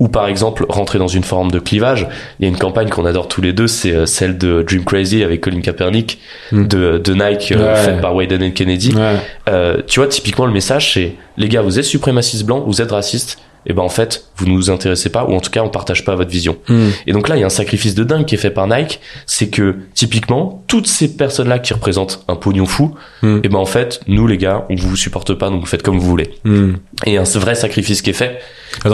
[0.00, 2.08] ou par exemple rentrer dans une forme de clivage.
[2.40, 4.84] Il y a une campagne qu'on adore tous les deux, c'est euh, celle de Dream
[4.84, 6.18] Crazy avec Colin Kaepernick
[6.52, 6.66] Mm.
[6.66, 8.92] de, de Nike euh, faite par Wayden and Kennedy.
[8.94, 9.16] ouais
[9.48, 12.90] Euh, tu vois, typiquement le message c'est les gars, vous êtes suprémacistes blancs, vous êtes
[12.90, 13.38] racistes.
[13.66, 16.04] Et ben en fait, vous ne nous intéressez pas ou en tout cas on partage
[16.04, 16.56] pas votre vision.
[16.68, 16.90] Hmm.
[17.06, 19.00] Et donc là, il y a un sacrifice de dingue qui est fait par Nike,
[19.26, 23.40] c'est que typiquement toutes ces personnes-là qui représentent un pognon fou, Hmm.
[23.42, 25.98] et ben en fait, nous les gars, on vous supporte pas, donc vous faites comme
[25.98, 26.30] vous voulez.
[26.44, 26.74] Hmm.
[27.06, 28.38] Et un vrai sacrifice qui est fait.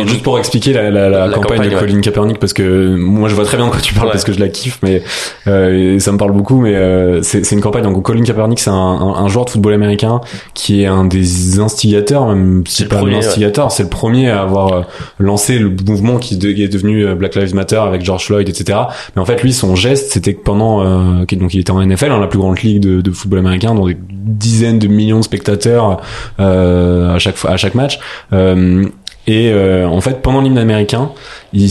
[0.07, 1.81] Juste pour expliquer la, la, la La campagne, campagne, de ouais.
[1.81, 4.13] Colin Kaepernick, parce que moi je vois très bien de quoi tu parles Ouais.
[4.13, 5.03] parce que je la kiffe, mais
[5.47, 6.61] euh, ça me parle beaucoup.
[6.61, 7.83] Mais euh, c'est une campagne.
[7.83, 10.21] Donc Colin Kaepernick, c'est un, un, un joueur de football américain
[10.55, 14.73] qui est un des instigateurs, même si pas premier, l'instigateur, c'est le premier à avoir
[14.73, 14.83] euh,
[15.19, 18.79] lancé le mouvement qui est devenu euh, Black Lives Matter avec George Floyd, etc.
[19.15, 22.11] Mais en fait, lui, son geste, c'était que pendant euh, donc il était en NFL,
[22.11, 25.25] hein, la plus grande ligue de, de football américain, dont des dizaines de millions de
[25.25, 26.01] spectateurs
[26.39, 27.99] euh, à chaque fois, à chaque match.
[28.33, 28.85] Euh,
[29.27, 31.13] et euh, en fait, pendant l'hymne américain,
[31.53, 31.71] il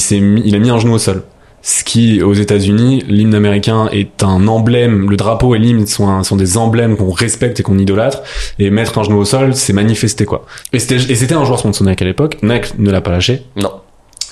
[0.56, 1.24] a mis un genou au sol.
[1.62, 5.10] Ce qui, aux États-Unis, l'hymne américain est un emblème.
[5.10, 8.22] Le drapeau et l'hymne sont, sont des emblèmes qu'on respecte et qu'on idolâtre.
[8.60, 10.46] Et mettre un genou au sol, c'est manifester quoi.
[10.72, 12.38] Et c'était, un joueur sponsor Nike à l'époque.
[12.44, 13.44] Nike ne l'a pas lâché?
[13.58, 13.72] Non.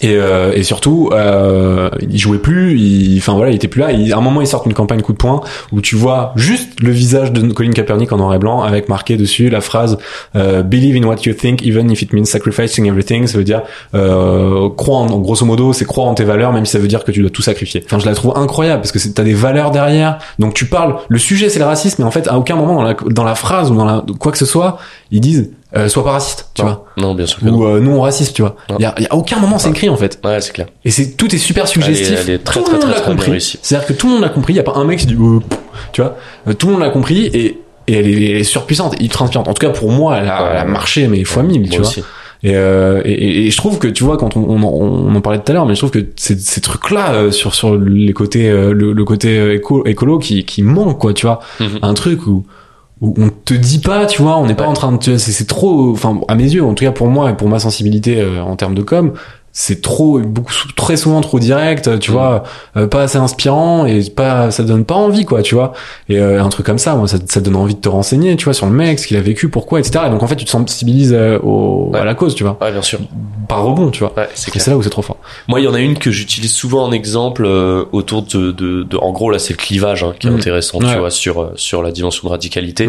[0.02, 2.78] Et, euh, et surtout, euh, il jouait plus.
[2.80, 3.91] il- Enfin voilà, il était plus là.
[3.91, 5.41] Il- à un moment, ils sortent une campagne coup de poing
[5.72, 9.18] où tu vois juste le visage de Colin Kaepernick en noir et blanc avec marqué
[9.18, 9.98] dessus la phrase
[10.36, 13.26] euh, "Believe in what you think, even if it means sacrificing everything".
[13.28, 13.64] Ça veut dire
[13.95, 16.88] euh, croire en, en grosso modo, c'est croire en tes valeurs, même si ça veut
[16.88, 17.84] dire que tu dois tout sacrifier.
[17.86, 20.20] Enfin, je la trouve incroyable parce que t'as des valeurs derrière.
[20.39, 20.95] Donc tu parles.
[21.10, 23.36] Le sujet c'est le racisme, mais en fait, à aucun moment dans la dans la
[23.36, 24.78] phrase ou dans la quoi que ce soit,
[25.12, 26.86] ils disent euh, "Sois pas raciste", tu non, vois.
[26.97, 27.58] non, bien sûr que non.
[27.58, 28.55] Ou euh, non au racisme, tu vois.
[28.78, 30.20] Il y a, y a aucun moment c'est écrit en fait.
[30.24, 30.68] Ouais, c'est clair.
[30.86, 32.08] Et c'est tout est super suggestif.
[32.10, 33.58] Elle est- elle est très, tout très, le monde très, l'a compris.
[33.62, 34.53] C'est-à-dire que tout le monde l'a compris.
[34.53, 35.39] Il y a pas un mec qui dit, euh,
[35.93, 36.16] tu vois,
[36.47, 39.47] Euh, tout le monde l'a compris et et elle est, elle est surpuissante, ultra inspirante.
[39.47, 40.49] En tout cas pour moi, elle a, Ouais.
[40.51, 41.88] elle a marché mais fois mille, tu vois.
[41.88, 42.03] aussi.
[42.43, 45.22] Et, euh, et, et- je trouve que tu vois quand on, on, en- on en
[45.22, 48.12] parlait tout à l'heure, mais je trouve que ces, ces trucs-là euh, sur sur les
[48.14, 51.80] côtés euh, le, le côté euh, éco, écolo qui qui manque quoi, tu vois, Mhm.
[51.82, 52.45] un truc où
[53.02, 54.70] où on te dit pas, tu vois, on n'est pas Ouais.
[54.70, 57.34] en train de, c'est trop, enfin à mes yeux, en tout cas pour moi et
[57.36, 59.14] pour ma sensibilité euh, en termes de com,
[59.60, 62.18] c'est trop, beaucoup, très souvent trop direct, tu Mhm.
[62.18, 62.43] vois,
[62.76, 65.74] euh, pas assez inspirant et pas, ça donne pas envie quoi, tu vois.
[66.10, 68.45] Et euh, un truc comme ça, moi, ça, ça donne envie de te renseigner, tu
[68.45, 70.05] vois, sur le mec, ce qu'il a vécu, pourquoi, etc.
[70.05, 71.99] Et donc en fait, tu te sensibilises euh, au, Ouais.
[72.01, 72.99] à la cause, tu vois, Ouais, bien sûr.
[73.49, 74.14] par rebond, tu vois.
[74.16, 75.18] Ouais, c'est là où c'est trop fort.
[75.47, 78.84] Moi, il y en a une que j'utilise souvent en exemple euh, autour de, de,
[78.84, 80.38] de- en gros là, c'est le clivage hein, qui est Mhm.
[80.38, 80.93] intéressant, Ouais.
[80.93, 82.88] tu vois, sur euh, sur la dimension de radicalité.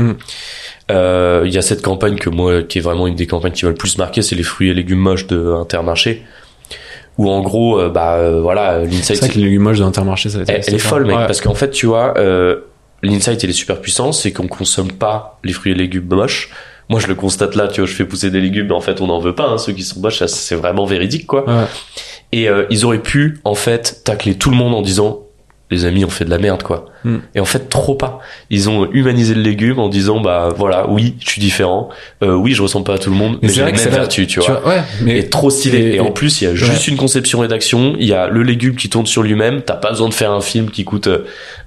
[0.91, 3.65] Euh, Il y a cette campagne que moi, qui est vraiment une des campagnes qui
[3.65, 6.25] m'a le plus marqué, c'est les fruits et légumes moches de Intermarché,
[7.19, 10.29] où en gros, euh, bah euh, voilà, C'est l'insight, ça que les légumes moches d'Intermarché,
[10.31, 10.39] ça.
[10.47, 12.61] elle, elle est folle, mec, parce qu'en fait, tu vois, euh,
[13.03, 16.51] l'insight il est super puissant, c'est qu'on consomme pas les fruits et légumes moches.
[16.89, 19.01] Moi, je le constate là, tu vois, je fais pousser des légumes, mais en fait,
[19.03, 21.45] on n'en veut pas, hein, ceux qui sont moches, c'est vraiment véridique, quoi.
[21.47, 21.67] Ouais.
[22.33, 25.21] Et euh, ils auraient pu, en fait, tacler tout le monde en disant,
[25.71, 26.87] les amis, on fait de la merde, quoi.
[27.05, 27.17] Mm.
[27.35, 28.19] Et en fait, trop pas.
[28.51, 31.89] Ils ont humanisé le légume en disant, bah voilà, oui, je suis différent,
[32.23, 33.85] euh, oui, je ressemble pas à tout le monde, mais, c'est j'ai vrai les que
[33.85, 34.67] mêmes vertus, tu vois.
[34.67, 35.79] ouais, mais Et trop stylé.
[35.79, 37.95] et- Et, en plus, il y a juste une conception rédaction.
[37.99, 39.63] Il y a le légume qui tourne sur lui-même.
[39.63, 41.09] T'as pas besoin de faire un film qui coûte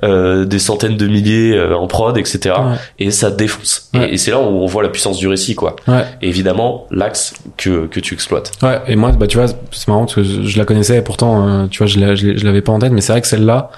[0.03, 2.55] euh, des centaines de milliers euh, en prod, etc.
[2.57, 2.75] Ouais.
[2.99, 3.89] Et ça défonce.
[3.93, 5.75] Et, et c'est là où on voit la puissance du récit, quoi.
[5.87, 6.03] Ouais.
[6.21, 8.51] Et évidemment, l'axe que que tu exploites.
[8.61, 11.01] Ouais, et moi, bah, tu vois, c'est marrant parce que je, je la connaissais et
[11.01, 11.99] pourtant, euh, tu vois, je
[12.45, 13.69] l'avais pas en tête, mais c'est vrai que celle-là,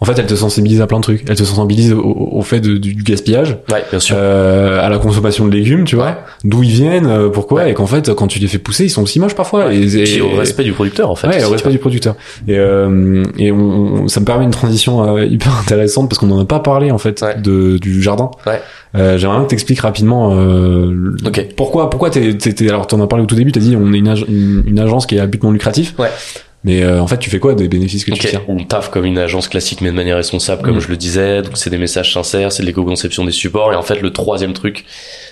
[0.00, 1.24] en fait, elle te sensibilise à plein de trucs.
[1.28, 4.14] Elle te sensibilise au, au fait de- du, gaspillage, Ouais, bien sûr.
[4.18, 7.70] euh, à la consommation de légumes, tu vois, d'où ils viennent, euh, pourquoi, Ouais.
[7.72, 9.66] et qu'en fait, quand tu les fais pousser, ils sont aussi moches parfois.
[9.66, 9.76] Ouais.
[9.76, 11.26] Et, au respect du producteur, en fait.
[11.26, 12.14] Ouais, aussi, au respect du producteur.
[12.46, 16.40] Et, euh, et on, ça me permet une transition euh, hyper intéressante parce qu'on en
[16.40, 17.36] a pas parlé en fait Ouais.
[17.40, 18.30] de, du jardin.
[18.46, 18.60] Ouais.
[18.96, 21.48] Euh, J'aimerais que t'expliques rapidement euh, le- Ok.
[21.56, 22.34] pourquoi pourquoi t'es
[22.68, 24.78] alors t'en as parlé au tout début t'as dit on est une, ag- une, une
[24.78, 25.94] agence qui est à but non lucratif.
[25.98, 26.08] Ouais.
[26.64, 29.04] Mais euh, en fait tu fais quoi des bénéfices que tu tires on taffe comme
[29.04, 30.80] une agence classique mais de manière responsable comme Mm.
[30.80, 33.82] je le disais, donc c'est des messages sincères, c'est de l'éco-conception des supports et en
[33.82, 34.84] fait le troisième truc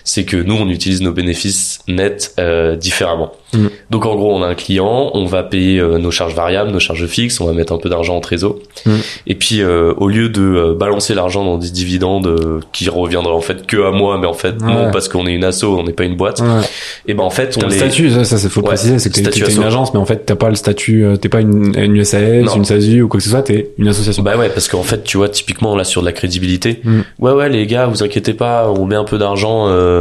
[0.09, 3.33] c'est que nous on utilise nos bénéfices nets euh, différemment.
[3.53, 3.67] Mm.
[3.91, 6.79] Donc en gros on a un client, on va payer euh, nos charges variables, nos
[6.81, 8.91] charges fixes, on va mettre un peu d'argent en trésor Mm.
[9.27, 13.33] et puis euh, au lieu de euh, balancer l'argent dans des dividendes euh, qui reviendraient
[13.35, 14.73] en fait que à moi mais en fait Ouais.
[14.73, 16.47] non parce qu'on est une asso, on n'est pas une boîte, Ouais.
[17.09, 19.11] et ben en fait on le les statut, ça, ça faut le Ouais, préciser, c'est
[19.11, 19.61] que t'es une asso.
[19.63, 22.55] agence, mais en fait t'as pas le statut, euh, t'es pas une, une SAS, Non.
[22.57, 24.23] une SASU ou quoi que ce soit, t'es une association.
[24.23, 27.01] Bah ouais, parce qu'en fait, tu vois, typiquement là sur de la crédibilité, Mm.
[27.21, 29.96] ouais ouais les gars, vous inquiétez pas, on met un peu d'argent euh,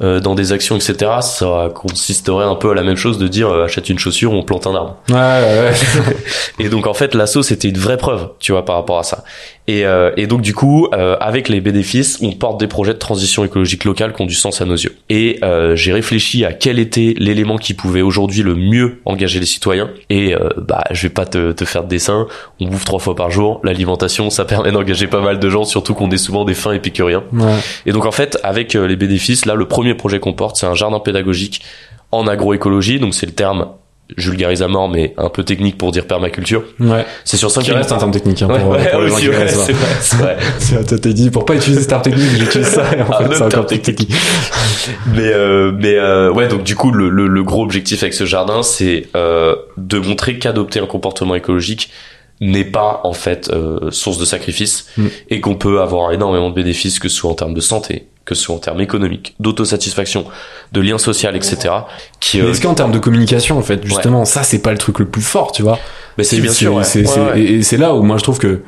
[0.00, 1.10] dans des actions, etc.
[1.20, 4.42] Ça consisterait un peu à la même chose de dire euh, achète une chaussure, on
[4.42, 4.96] plante un arbre.
[5.08, 6.16] Ouais, ouais, ouais.
[6.64, 9.24] Et donc en fait, l'assaut c'était une vraie preuve, tu vois, par rapport à ça.
[9.68, 12.98] Et, euh, et donc du coup, euh, avec les bénéfices, on porte des projets de
[12.98, 14.96] transition écologique locale qui ont du sens à nos yeux.
[15.10, 19.46] Et euh, j'ai réfléchi à quel était l'élément qui pouvait aujourd'hui le mieux engager les
[19.46, 19.90] citoyens.
[20.08, 22.26] Et euh, bah, je vais pas te, te faire de dessin.
[22.60, 23.60] On bouffe trois fois par jour.
[23.62, 27.24] L'alimentation, ça permet d'engager pas mal de gens, surtout qu'on est souvent des fins épicuriens.
[27.34, 27.58] ouais.
[27.84, 30.74] Et donc en fait, avec les bénéfices, là, le premier projet qu'on porte, c'est un
[30.74, 31.60] jardin pédagogique
[32.10, 32.98] en agroécologie.
[33.00, 33.66] Donc c'est le terme
[34.16, 36.64] je vulgarise à mort, mais un peu technique pour dire permaculture.
[36.80, 37.04] ouais.
[37.24, 39.28] C'est sur 5 Qui reste un terme technique, hein, Ouais, pour, ouais, pour aussi, c'est
[39.30, 39.48] vrai,
[40.00, 40.36] c'est vrai.
[40.88, 43.34] Toi, t'as dit, pour pas utiliser ce terme technique, j'utilise ça, et en Un fait,
[43.34, 44.10] c'est encore technique.
[45.14, 48.24] mais euh, mais euh, ouais donc du coup le, le, le gros objectif avec ce
[48.24, 51.90] jardin c'est euh, de montrer qu'adopter un comportement écologique
[52.40, 55.06] n'est pas en fait euh, source de sacrifice Mm.
[55.30, 58.34] et qu'on peut avoir énormément de bénéfices que ce soit en termes de santé que
[58.36, 60.24] ce soit en termes économiques d'autosatisfaction
[60.72, 61.74] de lien social etc
[62.20, 64.78] qui Mais euh, est-ce qu'en termes de communication, en fait, justement, ça, c'est pas le
[64.78, 65.78] truc le plus fort, tu vois?
[66.16, 66.84] bah, si bien c'est- sûr ouais.
[66.84, 67.40] c'est- Ouais, c'est- ouais.
[67.40, 68.60] Et, et c'est là où moi je trouve que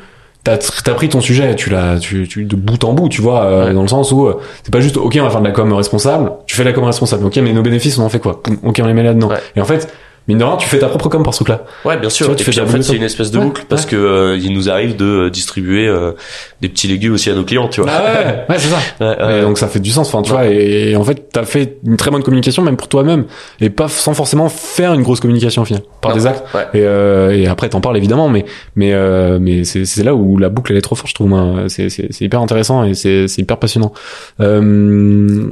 [0.44, 0.54] t'as
[0.86, 3.66] as pris ton sujet, tu l'as, tu, tu de bout en bout, tu vois, euh,
[3.66, 3.74] Ouais.
[3.74, 5.70] dans le sens où euh, c'est pas juste ok, on va faire de la com
[5.74, 6.32] responsable.
[6.46, 8.42] Tu fais de la com responsable, ok, mais nos bénéfices, on en fait quoi?
[8.42, 9.28] Poum, Ok, on les met là-dedans.
[9.28, 9.36] Ouais.
[9.56, 9.92] Et en fait,
[10.30, 11.64] mine de rien, tu fais ta propre com pour ce truc-là.
[11.84, 12.24] Ouais, bien sûr.
[12.26, 13.64] Tu vois, tu et fais puis ta en fait, c'est une espèce de Ouais, boucle
[13.68, 13.90] parce ouais.
[13.90, 16.12] que euh, il nous arrive de euh, distribuer euh,
[16.60, 17.90] des petits légumes aussi à nos clients, tu vois.
[17.92, 18.76] Ah ouais, ouais, c'est ça.
[19.00, 19.40] Ouais, Et ouais.
[19.42, 21.96] donc ça fait du sens, enfin tu vois, et, et en fait t'as fait une
[21.96, 23.24] très bonne communication même pour toi-même,
[23.60, 26.16] et pas sans forcément faire une grosse communication au final, par Non.
[26.16, 26.44] des actes.
[26.54, 26.62] Ouais.
[26.74, 28.44] Et, euh, et après t'en parles évidemment, mais
[28.76, 31.28] mais euh, mais c'est c'est là où la boucle elle est trop forte, je trouve.
[31.28, 31.64] moi.
[31.68, 33.92] C'est c'est c'est hyper intéressant et c'est c'est hyper passionnant.
[34.40, 35.50] Euh,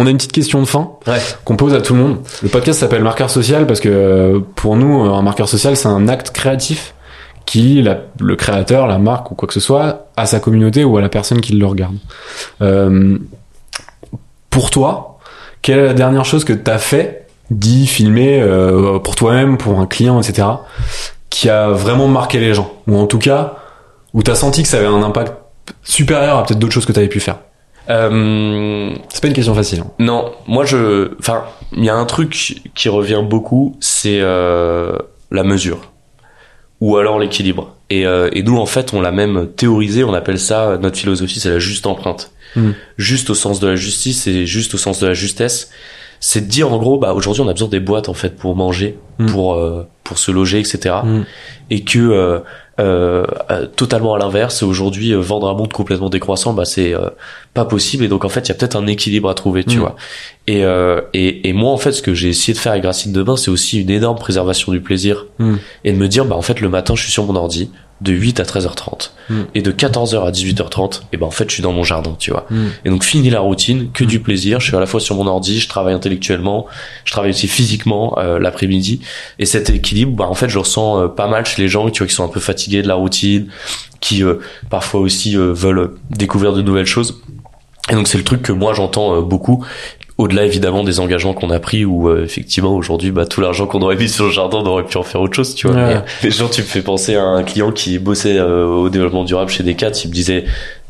[0.00, 1.18] on a une petite question de fin Ouais.
[1.44, 2.18] qu'on pose à tout le monde.
[2.42, 6.08] Le podcast s'appelle Marqueur social parce que euh, pour nous, un marqueur social, c'est un
[6.08, 6.94] acte créatif
[7.46, 10.96] qui la- le créateur, la marque ou quoi que ce soit, à sa communauté ou
[10.98, 11.96] à la personne qui le regarde.
[12.62, 13.18] Euh,
[14.50, 15.18] pour toi,
[15.62, 19.78] quelle est la dernière chose que tu as fait, dit, filmé, euh, pour toi-même, pour
[19.80, 20.46] un client, etc.,
[21.30, 22.70] qui a vraiment marqué les gens?
[22.86, 23.54] Ou en tout cas,
[24.14, 25.32] où tu as senti que ça avait un impact
[25.82, 27.38] supérieur à peut-être d'autres choses que tu avais pu faire?
[27.90, 29.80] Euh, C'est pas une question facile.
[29.80, 29.90] hein.
[29.98, 31.44] non, moi je, enfin,
[31.76, 34.96] il y a un truc qui revient beaucoup, c'est euh,
[35.30, 35.92] la mesure
[36.80, 37.74] ou alors l'équilibre.
[37.90, 41.40] Et, euh, et nous en fait, on l'a même théorisé, on appelle ça notre philosophie,
[41.40, 42.30] c'est la juste empreinte.
[42.56, 42.74] Mhm.
[42.98, 45.70] Juste au sens de la justice et juste au sens de la justesse.
[46.20, 48.54] C'est de dire en gros, bah aujourd'hui on a besoin des boîtes en fait pour
[48.56, 49.30] manger, Mhm.
[49.32, 50.96] pour euh, pour se loger, etc.
[51.04, 51.24] Mhm.
[51.70, 52.40] et que euh,
[52.80, 57.10] euh, euh, totalement à l'inverse aujourd'hui euh, vendre un monde complètement décroissant bah c'est euh,
[57.54, 59.76] pas possible et donc en fait il y a peut-être un équilibre à trouver tu
[59.78, 59.80] Mm.
[59.80, 59.96] vois
[60.46, 63.12] et, euh, et et moi en fait ce que j'ai essayé de faire avec Racine
[63.12, 65.54] de Bain c'est aussi une énorme préservation du plaisir Mm.
[65.84, 67.70] et de me dire bah en fait le matin je suis sur mon ordi
[68.00, 69.42] de 8 à 13h30 Mm.
[69.54, 72.30] et de 14h à 18h30 et ben en fait je suis dans mon jardin tu
[72.30, 72.46] vois.
[72.50, 72.66] Mm.
[72.84, 74.58] et donc fini la routine que du plaisir.
[74.60, 76.66] Je suis à la fois sur mon ordi je travaille intellectuellement
[77.04, 79.00] je travaille aussi physiquement euh, l'après-midi.
[79.38, 81.90] Et cet équilibre bah en fait je le ressens euh, pas mal chez les gens
[81.90, 83.48] tu vois qui sont un peu fatigués de la routine
[84.00, 84.36] qui euh,
[84.70, 87.20] parfois aussi euh, veulent découvrir de nouvelles choses.
[87.90, 89.64] Et donc c'est le truc que moi j'entends euh, beaucoup
[90.18, 93.80] au-delà évidemment des engagements qu'on a pris où euh, effectivement aujourd'hui bah tout l'argent qu'on
[93.82, 96.02] aurait mis sur le jardin on aurait pu en faire autre chose tu vois Ouais.
[96.24, 99.50] Mais, gens tu me fais penser à un client qui bossait euh, au développement durable
[99.50, 100.44] chez Decat il me disait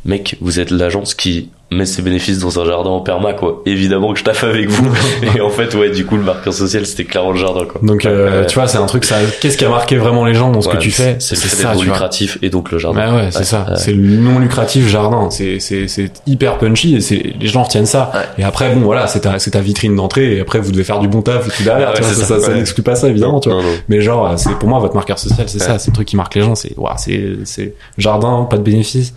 [0.05, 4.15] mec vous êtes l'agence qui met ses bénéfices dans un jardin en perma quoi évidemment
[4.15, 4.91] que je taffe avec vous
[5.37, 8.07] et en fait ouais du coup le marqueur social c'était clairement le jardin quoi Donc
[8.07, 8.47] euh, Ouais.
[8.47, 9.17] tu vois, c'est un truc ça.
[9.43, 11.17] Qu'est-ce qui a marqué vraiment les gens dans ce Ouais, que tu fais?
[11.19, 11.85] c'est ça, vois.
[11.85, 13.67] lucratif et donc le jardin Bah ouais, c'est ça.
[13.77, 15.29] C'est le non lucratif jardin.
[15.31, 18.13] C'est c'est c'est hyper punchy et c'est les gens retiennent ça.
[18.15, 18.21] Ouais.
[18.39, 21.01] Et après bon voilà, c'est ta c'est ta vitrine d'entrée et après vous devez faire
[21.01, 21.93] du bon taf et tout derrière.
[21.93, 23.59] Tu vois, ça, ça, n'exclut pas ça évidemment, tu vois.
[23.61, 23.75] Non, non.
[23.89, 26.35] Mais genre c'est pour moi votre marqueur social, c'est ça, c'est le truc qui marque
[26.35, 29.13] les gens, c'est c'est c'est jardin, pas de bénéfices.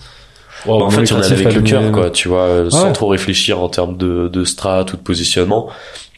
[0.65, 2.41] Wow, Bah, en fait, il y en a lucratif, avec le cœur, quoi, tu vois,
[2.43, 2.93] euh, sans Ouais.
[2.93, 5.69] trop réfléchir en termes de, de strat ou de positionnement.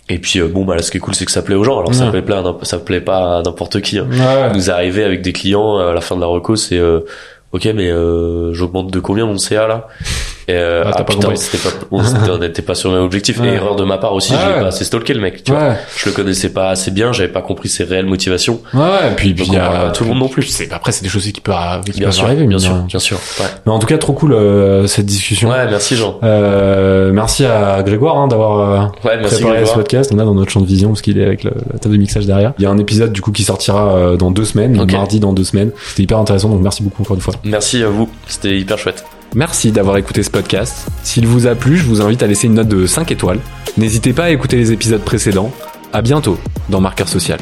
[0.09, 1.63] Et puis, euh, bon, bah, là, ce qui est cool, c'est que ça plaît aux
[1.63, 1.79] gens.
[1.79, 3.99] Alors, ça plaît pas, à n'importe- ça plaît pas à n'importe qui.
[3.99, 4.07] Hein.
[4.11, 4.53] Ouais.
[4.53, 6.99] Nous arriver avec des clients euh, à la fin de la reco, c'est, euh,
[7.53, 9.87] ok, mais euh, j'augmente de combien mon CA là?
[10.47, 11.29] Et euh, Ah, ah pas putain,
[11.91, 13.39] on n'était pas sur le même objectif.
[13.39, 13.47] Ouais.
[13.47, 14.53] Et erreur de ma part aussi, je Ouais.
[14.55, 15.43] l'ai pas assez stalké le mec.
[15.43, 15.75] Tu vois, Ouais.
[15.95, 18.59] je le connaissais pas assez bien, j'avais pas compris ses réelles motivations.
[18.73, 18.81] Ouais,
[19.11, 20.43] et puis, puis il y a tout le monde non plus.
[20.43, 21.53] C'est après c'est des choses qui peuvent
[21.85, 23.17] qui Bien peuvent sûr, arriver, bien sûr, bien sûr.
[23.39, 25.49] Ouais, Mais en tout cas trop cool euh, cette discussion.
[25.49, 26.19] ouais merci Jean.
[26.23, 30.11] Euh, merci à Grégoire hein, d'avoir euh, préparé ce podcast.
[30.13, 31.99] On a dans notre champ de vision parce qu'il est avec le, la table de
[31.99, 32.53] mixage derrière.
[32.59, 34.91] Il y a un épisode du coup qui sortira euh, dans deux semaines, Ok.
[34.91, 35.71] mardi dans deux semaines.
[35.89, 37.33] C'était hyper intéressant donc merci beaucoup encore une fois.
[37.43, 39.03] Merci à vous, c'était hyper chouette.
[39.35, 40.87] Merci d'avoir écouté ce podcast.
[41.03, 43.39] S'il vous a plu, je vous invite à laisser une note de 5 étoiles.
[43.77, 45.51] N'hésitez pas à écouter les épisodes précédents.
[45.91, 46.37] À bientôt
[46.69, 47.39] dans Marqueur Social.